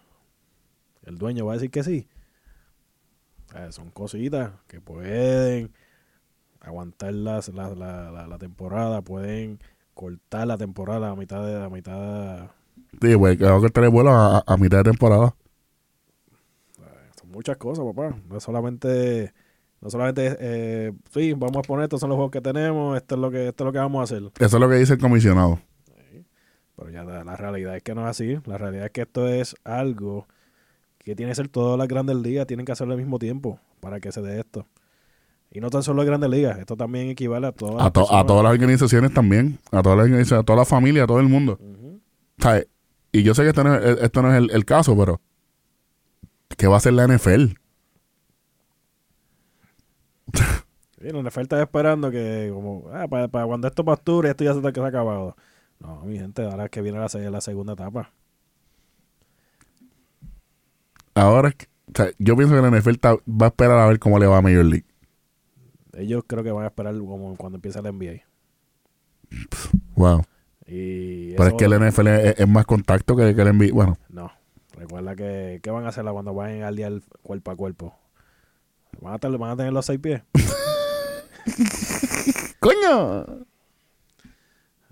[1.04, 2.08] El dueño va a decir que sí.
[3.70, 5.72] Son cositas que pueden
[6.60, 9.58] aguantar las- la, la, la, la temporada, pueden
[9.94, 12.50] cortar la temporada a mitad de la mitad.
[13.00, 15.34] Sí, pues que cortar el vuelo a, mitad de temporada.
[17.20, 18.16] Son muchas cosas, papá.
[18.28, 19.32] No es solamente,
[19.80, 23.20] no solamente eh, sí, vamos a poner estos son los juegos que tenemos, esto es
[23.20, 24.22] lo que, esto es lo que vamos a hacer.
[24.38, 25.60] Eso es lo que dice el comisionado.
[26.76, 28.38] Pero ya la la realidad es que no es así.
[28.46, 30.26] La realidad es que esto es algo
[31.04, 34.00] que tiene que ser todas las grandes ligas, tienen que hacerlo al mismo tiempo para
[34.00, 34.66] que se dé esto.
[35.50, 38.04] Y no tan solo las grandes ligas, esto también equivale a todas A, to- a
[38.04, 38.26] personas.
[38.26, 39.58] todas las organizaciones también.
[39.70, 41.58] A todas las organizaciones, a toda la familia, a todo el mundo.
[41.60, 42.00] Ujú.
[42.38, 42.62] O sea,
[43.12, 45.20] y yo sé que esto no es, esto no es el, el caso, pero
[46.56, 47.54] ¿qué va a hacer la NFL?
[51.00, 54.52] Sí, la NFL está esperando que, como, ah, para, para cuando esto pasture, esto ya
[54.54, 55.36] se está acabado.
[55.80, 58.12] No, mi gente, ahora es que viene la, la segunda etapa.
[61.14, 64.18] Ahora, o sea, yo pienso que la NFL ta- va a esperar a ver cómo
[64.18, 64.86] le va a Major League.
[65.94, 68.22] Ellos creo que van a esperar como cuando empiece el NBA.
[69.94, 70.22] Wow.
[70.66, 73.74] Y Pero es que el NFL es, es más contacto que, que el NBA.
[73.74, 74.32] Bueno, No,
[74.78, 76.90] recuerda que, ¿qué van a hacer cuando vayan al día
[77.22, 77.94] cuerpo a cuerpo?
[79.00, 80.22] ¿Van a, tener, van a tener los seis pies?
[82.60, 83.20] ¡coño!
[83.20, 83.44] O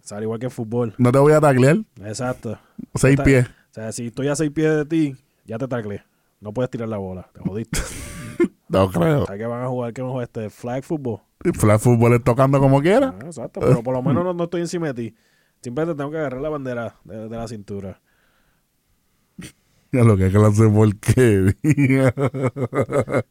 [0.03, 0.95] sea, al igual que en fútbol.
[0.99, 1.79] No te voy a taclear.
[2.05, 2.59] Exacto.
[2.95, 3.47] Seis pies.
[3.47, 6.03] O sea, si estoy a seis pies de ti, ya te taclé.
[6.41, 7.29] No puedes tirar la bola.
[7.33, 7.81] Te jodiste.
[8.69, 9.25] No creo.
[9.25, 10.49] O sea, que van a jugar, ¿qué mejor este?
[10.49, 11.21] Flag fútbol.
[11.55, 13.17] Flag fútbol es tocando como quiera.
[13.21, 15.15] Ah, exacto, pero por lo menos no, no estoy encima de ti.
[15.61, 18.01] Simplemente tengo que agarrar la bandera de, de la cintura.
[19.93, 22.15] Ya lo que clase porquería.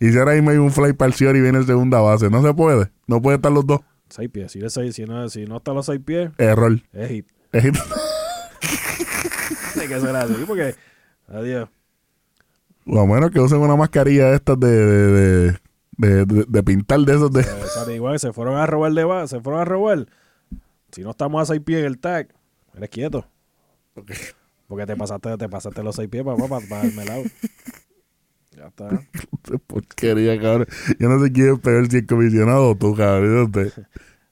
[0.00, 2.28] y si ahora mismo hay un fly para el y viene en segunda base.
[2.28, 2.90] No se puede.
[3.06, 3.80] No puede estar los dos.
[4.08, 4.50] Seis pies.
[4.50, 6.80] Si, eres seis, si, no, si no está los seis pies, Error.
[6.92, 7.26] es hit.
[7.52, 7.62] Es-
[9.72, 10.74] Tiene que ser así porque...
[11.28, 11.68] Adiós.
[12.86, 15.58] O a menos que usen una mascarilla estas de, de, de,
[15.96, 17.40] de- de- de pintar de esos de...
[17.40, 20.06] O sea, igual se fueron a robar de se fueron a robar.
[20.92, 22.28] Si no estamos a seis pies en el tag,
[22.74, 23.26] eres quieto.
[24.66, 26.36] Porque te pasaste, te pasaste los seis pies para,
[26.68, 27.22] para, el melado.
[28.56, 28.88] Ya está.
[29.66, 30.66] porquería, cabrón.
[30.98, 33.52] Yo no sé quién es peor si el comisionado o tú, cabrón.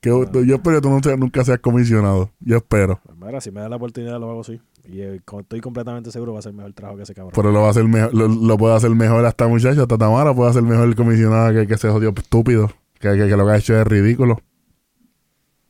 [0.01, 2.31] Que, yo espero que tú nunca seas comisionado.
[2.41, 3.01] Yo espero.
[3.05, 4.61] Pues mira, si me da la oportunidad lo hago así.
[4.85, 7.33] Y eh, estoy completamente seguro va a ser mejor trabajo que ese cabrón.
[7.35, 10.33] Pero lo va a hacer mejor, lo, lo puede hacer mejor hasta muchacho, hasta Tamara
[10.35, 12.69] puede hacer mejor el comisionado que, que ese jodido estúpido.
[12.99, 14.39] Que, que, que lo que ha hecho es ridículo.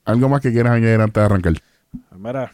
[0.04, 1.54] Algo más que quieras añadir antes de arrancar.
[2.08, 2.52] Pues mira,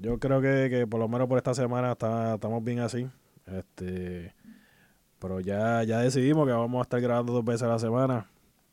[0.00, 3.08] yo creo que, que por lo menos por esta semana está- estamos bien así.
[3.46, 4.32] Este,
[5.18, 8.26] pero ya, ya decidimos que vamos a estar grabando dos veces a la semana.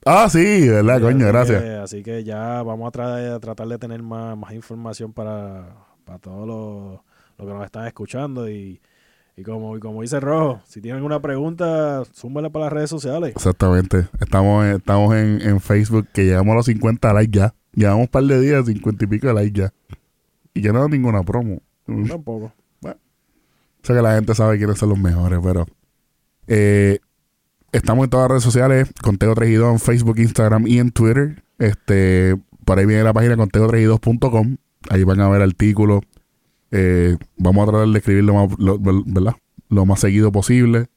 [0.06, 1.28] Ah, sí, ¿verdad, coño?
[1.28, 1.62] Gracias.
[1.84, 5.76] así que ya vamos a, tra- a tratar de tener más, más información para,
[6.06, 7.00] para todos los,
[7.38, 8.50] los que nos están escuchando.
[8.50, 8.80] Y,
[9.36, 13.34] y como, y como dice Rojo, si tienen una pregunta, súmela para las redes sociales.
[13.36, 14.08] Exactamente.
[14.20, 17.54] Estamos, en- estamos en, en Facebook, que llegamos a los 50 likes ya.
[17.74, 19.74] Llevamos un par de días, 50 y pico de likes ya.
[20.54, 21.62] Y yo no hago ninguna promo.
[22.08, 22.52] Tampoco.
[23.82, 25.66] Sé que la gente sabe quiénes son los mejores, pero
[26.47, 27.00] eh,
[27.72, 30.91] estamos en todas las redes sociales, Conteo 3 y 2 en Facebook, Instagram y en
[30.91, 31.43] Twitter.
[31.57, 34.57] Este, por ahí viene la página conteo3y2.com.
[34.89, 36.01] Ahí van a ver artículos.
[36.72, 38.55] Eh, vamos a tratar de escribir lo más,
[39.05, 39.36] ¿verdad?
[39.70, 40.88] lo más seguido posible.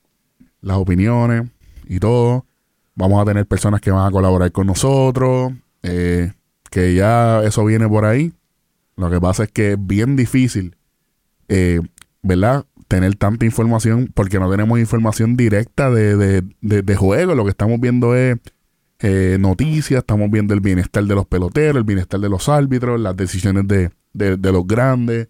[0.60, 1.50] Las opiniones
[1.86, 2.46] y todo.
[2.94, 5.52] Vamos a tener personas que van a colaborar con nosotros.
[5.82, 6.32] eh,
[6.70, 8.32] que ya eso viene por ahí.
[8.96, 10.76] Lo que pasa es que es bien difícil,
[11.48, 11.80] eh,
[12.22, 12.64] ¿verdad?
[12.92, 17.34] Tener tanta información porque no tenemos información directa de, de, de- de juego.
[17.34, 18.36] Lo que estamos viendo es
[18.98, 23.16] eh, noticias, estamos viendo el bienestar de los peloteros, el bienestar de los árbitros, las
[23.16, 25.28] decisiones de, de- de los grandes,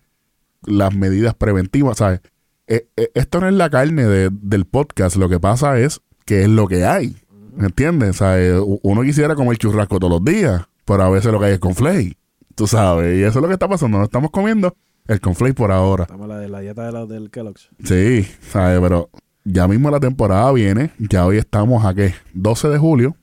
[0.67, 2.21] las medidas preventivas, ¿sabes?
[2.67, 6.43] Eh, eh, esto no es la carne de- del podcast, lo que pasa es que
[6.43, 7.17] es lo que hay,
[7.55, 8.21] ¿me entiendes?
[8.21, 11.59] U- uno quisiera comer churrasco todos los días, pero a veces lo que hay es
[11.61, 12.17] conflay,
[12.57, 14.75] tú sabes, y eso es lo que está pasando, no estamos comiendo
[15.09, 16.05] el conflay por ahora.
[16.05, 17.69] Estamos en la, de la dieta de la, del Kellogg's.
[17.85, 18.81] Sí, ¿sabes?
[18.81, 19.11] Pero
[19.45, 20.93] ya mismo la temporada viene.
[20.99, 22.15] Ya hoy estamos a qué?
[22.35, 23.17] 12 de julio.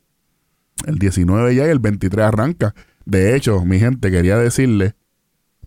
[0.86, 2.74] El 19 ya y el 23 arranca.
[3.06, 4.94] De hecho, mi gente, quería decirle,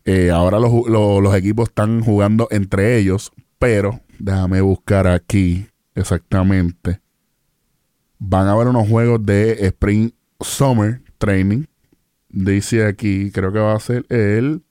[0.04, 5.66] eh, ahora los, ju- lo- los equipos están jugando entre ellos, pero déjame buscar aquí
[5.94, 7.00] exactamente.
[8.18, 10.10] Van a haber unos juegos de Spring
[10.40, 11.64] Summer Training.
[12.28, 14.62] Dice aquí, creo que va a ser el...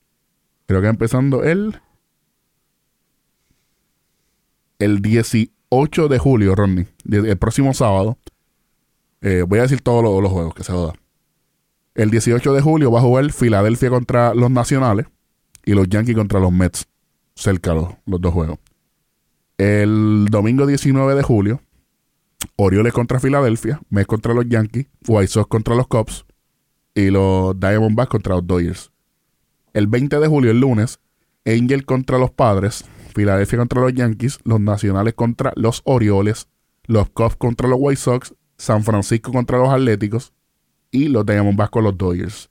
[0.72, 1.78] Creo que empezando el
[4.78, 8.16] el 18 de julio, Ronnie, el próximo sábado.
[9.20, 10.94] eh, voy a decir todos los, los juegos que se joda.
[11.94, 15.08] El 18 de julio va a jugar Filadelfia contra los Nacionales
[15.62, 16.88] y los Yankees contra los Mets.
[17.34, 18.58] Cerca los, los dos juegos.
[19.58, 21.60] El domingo 19 de julio,
[22.56, 26.24] Orioles contra Filadelfia, Mets contra los Yankees, White Sox contra los Cubs
[26.94, 28.91] y los Diamondbacks contra los Dodgers.
[29.72, 31.00] El 20 de julio, el lunes,
[31.46, 36.48] Angel contra los Padres, Filadelfia contra los Yankees, los Nacionales contra los Orioles,
[36.84, 40.32] los Cubs contra los White Sox, San Francisco contra los Atléticos
[40.90, 42.50] y los Diamondbacks con los Dodgers.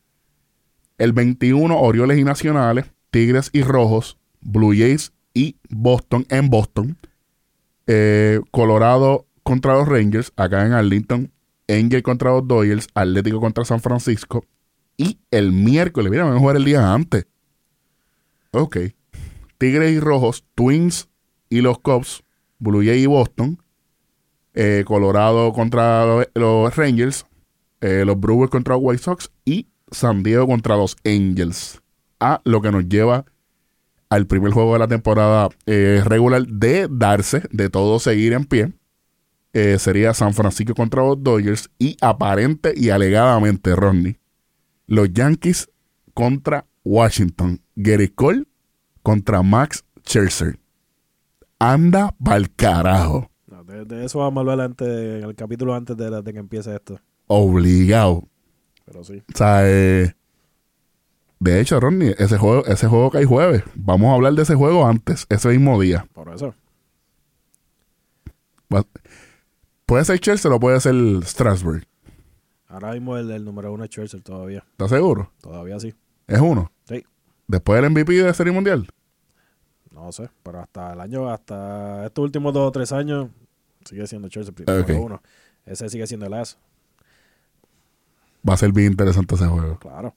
[0.97, 6.97] El 21, Orioles y Nacionales, Tigres y Rojos, Blue Jays y Boston en Boston.
[7.87, 11.31] Eh, Colorado contra los Rangers, acá en Arlington.
[11.67, 14.43] Angel contra los Dodgers, Atlético contra San Francisco.
[15.01, 17.25] Y el miércoles, mira, vamos a jugar el día antes.
[18.51, 18.77] Ok.
[19.57, 21.09] Tigres y Rojos, Twins
[21.49, 22.23] y los Cubs,
[22.59, 23.57] Blue Jays y Boston.
[24.53, 27.25] Eh, Colorado contra los, Rangers,
[27.79, 31.81] eh, los Brewers contra los White Sox y San Diego contra los Angels.
[32.19, 33.25] A lo que nos lleva
[34.07, 38.71] al primer juego de la temporada eh, regular de darse, de todo seguir en pie.
[39.79, 44.20] Sería San Francisco contra los Dodgers y aparente y alegadamente, Rodney,
[44.91, 45.69] los Yankees
[46.13, 47.61] contra Washington.
[47.75, 48.43] Gary Cole
[49.01, 50.59] contra Max Scherzer.
[51.59, 53.31] Anda pa'l carajo.
[53.47, 56.33] No, de, de eso vamos a hablar antes, en el capítulo antes de, la- de
[56.33, 56.99] que empiece esto.
[57.27, 58.27] Obligado.
[58.83, 59.23] Pero sí.
[59.33, 60.13] O sea, eh,
[61.39, 63.63] de hecho, Rodney, ese juego, ese juego cae jueves.
[63.75, 66.05] Vamos a hablar de ese juego antes, ese mismo día.
[66.13, 66.53] Por eso.
[69.85, 71.83] Puede ser Chelsea o puede ser Strasbourg.
[72.71, 74.63] Ahora mismo el, el número uno es Churchill todavía.
[74.71, 75.31] ¿Estás seguro?
[75.41, 75.93] Todavía sí.
[76.27, 76.71] Es uno.
[76.85, 77.03] Sí.
[77.47, 78.87] Después del MVP de Serie Mundial.
[79.91, 80.29] No sé.
[80.41, 83.29] Pero hasta el año, hasta estos últimos dos o tres años,
[83.83, 84.89] sigue siendo Churchill primero Ok.
[84.97, 85.21] uno.
[85.65, 86.57] Ese sigue siendo el as.
[88.47, 89.77] Va a ser bien interesante ese juego.
[89.79, 90.15] Claro.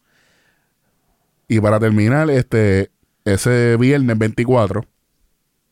[1.49, 2.91] Y para terminar, este,
[3.25, 4.83] ese viernes 24,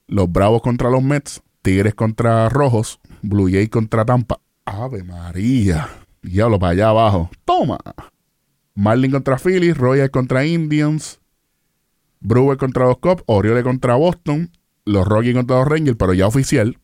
[0.09, 4.41] los Bravos contra los Mets, Tigres contra Rojos, Blue Jays contra Tampa.
[4.67, 5.89] Ave María.
[6.23, 7.31] Diablo, para allá abajo.
[7.45, 7.79] Toma.
[8.75, 11.21] Marlin contra Phillies, Royals contra Indians,
[12.21, 14.51] Brewer contra los Cubs, Orioles contra Boston,
[14.85, 16.79] los Rockies contra los Rangers, pero ya oficial.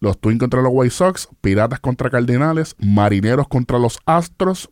[0.00, 4.70] Los Twins contra los White Sox, Piratas contra Cardenales, Marineros contra los Astros,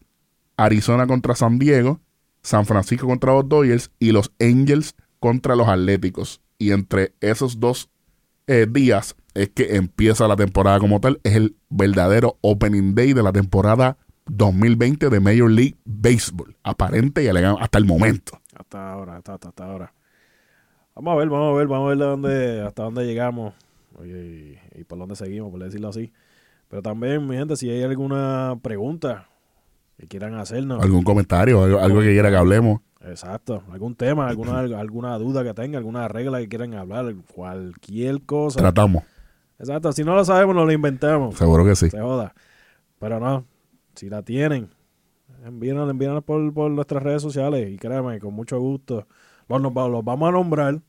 [0.57, 2.01] Arizona contra San Diego,
[2.43, 6.41] San Francisco contra los Dodgers y los Angels contra los Atléticos.
[6.59, 7.91] Y entre esos dos
[8.47, 11.21] eh, días es que empieza la temporada como tal.
[11.25, 16.57] Es el verdadero opening day de la temporada 2020 de Major League Baseball.
[16.63, 18.39] Aparente y alegado hasta el momento.
[18.55, 19.93] Hasta ahora, hasta, hasta, hasta ahora.
[20.95, 23.55] Vamos a ver, vamos a ver, vamos a ver de dónde, hasta dónde llegamos
[24.05, 26.13] y, y por dónde seguimos, por decirlo así.
[26.69, 29.29] Pero también, mi gente, si hay alguna pregunta
[29.99, 31.63] que quieran hacernos, ¿Algún comentario?
[31.63, 32.81] ¿Algo, algo que quiera que hablemos?
[33.03, 38.61] exacto, algún tema, alguna, alguna duda que tengan, alguna regla que quieran hablar, cualquier cosa.
[38.61, 39.05] Tratamos.
[39.61, 41.37] Exacto, si no lo sabemos, nos lo inventamos.
[41.37, 41.91] Seguro que sí.
[41.91, 42.35] Se joda.
[42.99, 43.45] Pero no,
[43.95, 44.71] si la tienen,
[45.45, 49.07] envíenos, envíenos por, por nuestras redes sociales y créanme, con mucho gusto,
[49.49, 50.81] los, los vamos a nombrar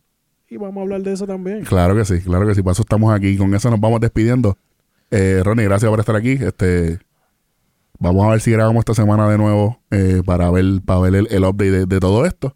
[0.49, 1.63] y vamos a hablar de eso también.
[1.63, 2.61] Claro que sí, claro que sí.
[2.61, 3.37] Por eso estamos aquí.
[3.37, 4.57] Con eso nos vamos despidiendo.
[5.09, 6.31] Eh, Ronnie, gracias por estar aquí.
[6.31, 6.99] Este,
[7.99, 11.27] vamos a ver si grabamos esta semana de nuevo eh, para ver, para ver el,
[11.31, 12.55] el update de, de todo esto.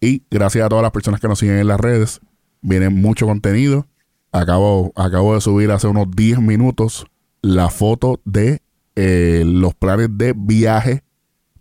[0.00, 2.20] Y gracias a todas las personas que nos siguen en las redes.
[2.62, 3.86] Viene mucho contenido.
[4.32, 7.06] Acabo, acabo de subir hace unos 10 minutos
[7.42, 8.60] la foto de
[8.96, 11.02] eh, los planes de viaje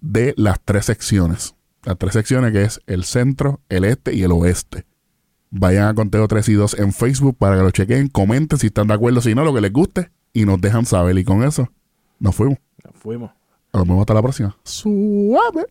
[0.01, 1.55] de las tres secciones.
[1.83, 4.85] Las tres secciones que es el centro, el este y el oeste.
[5.51, 8.87] Vayan a Conteo 3 y 2 en Facebook para que lo chequen, comenten si están
[8.87, 11.17] de acuerdo, si no, lo que les guste y nos dejan saber.
[11.17, 11.69] Y con eso,
[12.19, 12.57] nos fuimos.
[12.83, 13.31] Nos fuimos.
[13.71, 14.57] Nos vemos hasta la próxima.
[14.63, 15.65] Suave.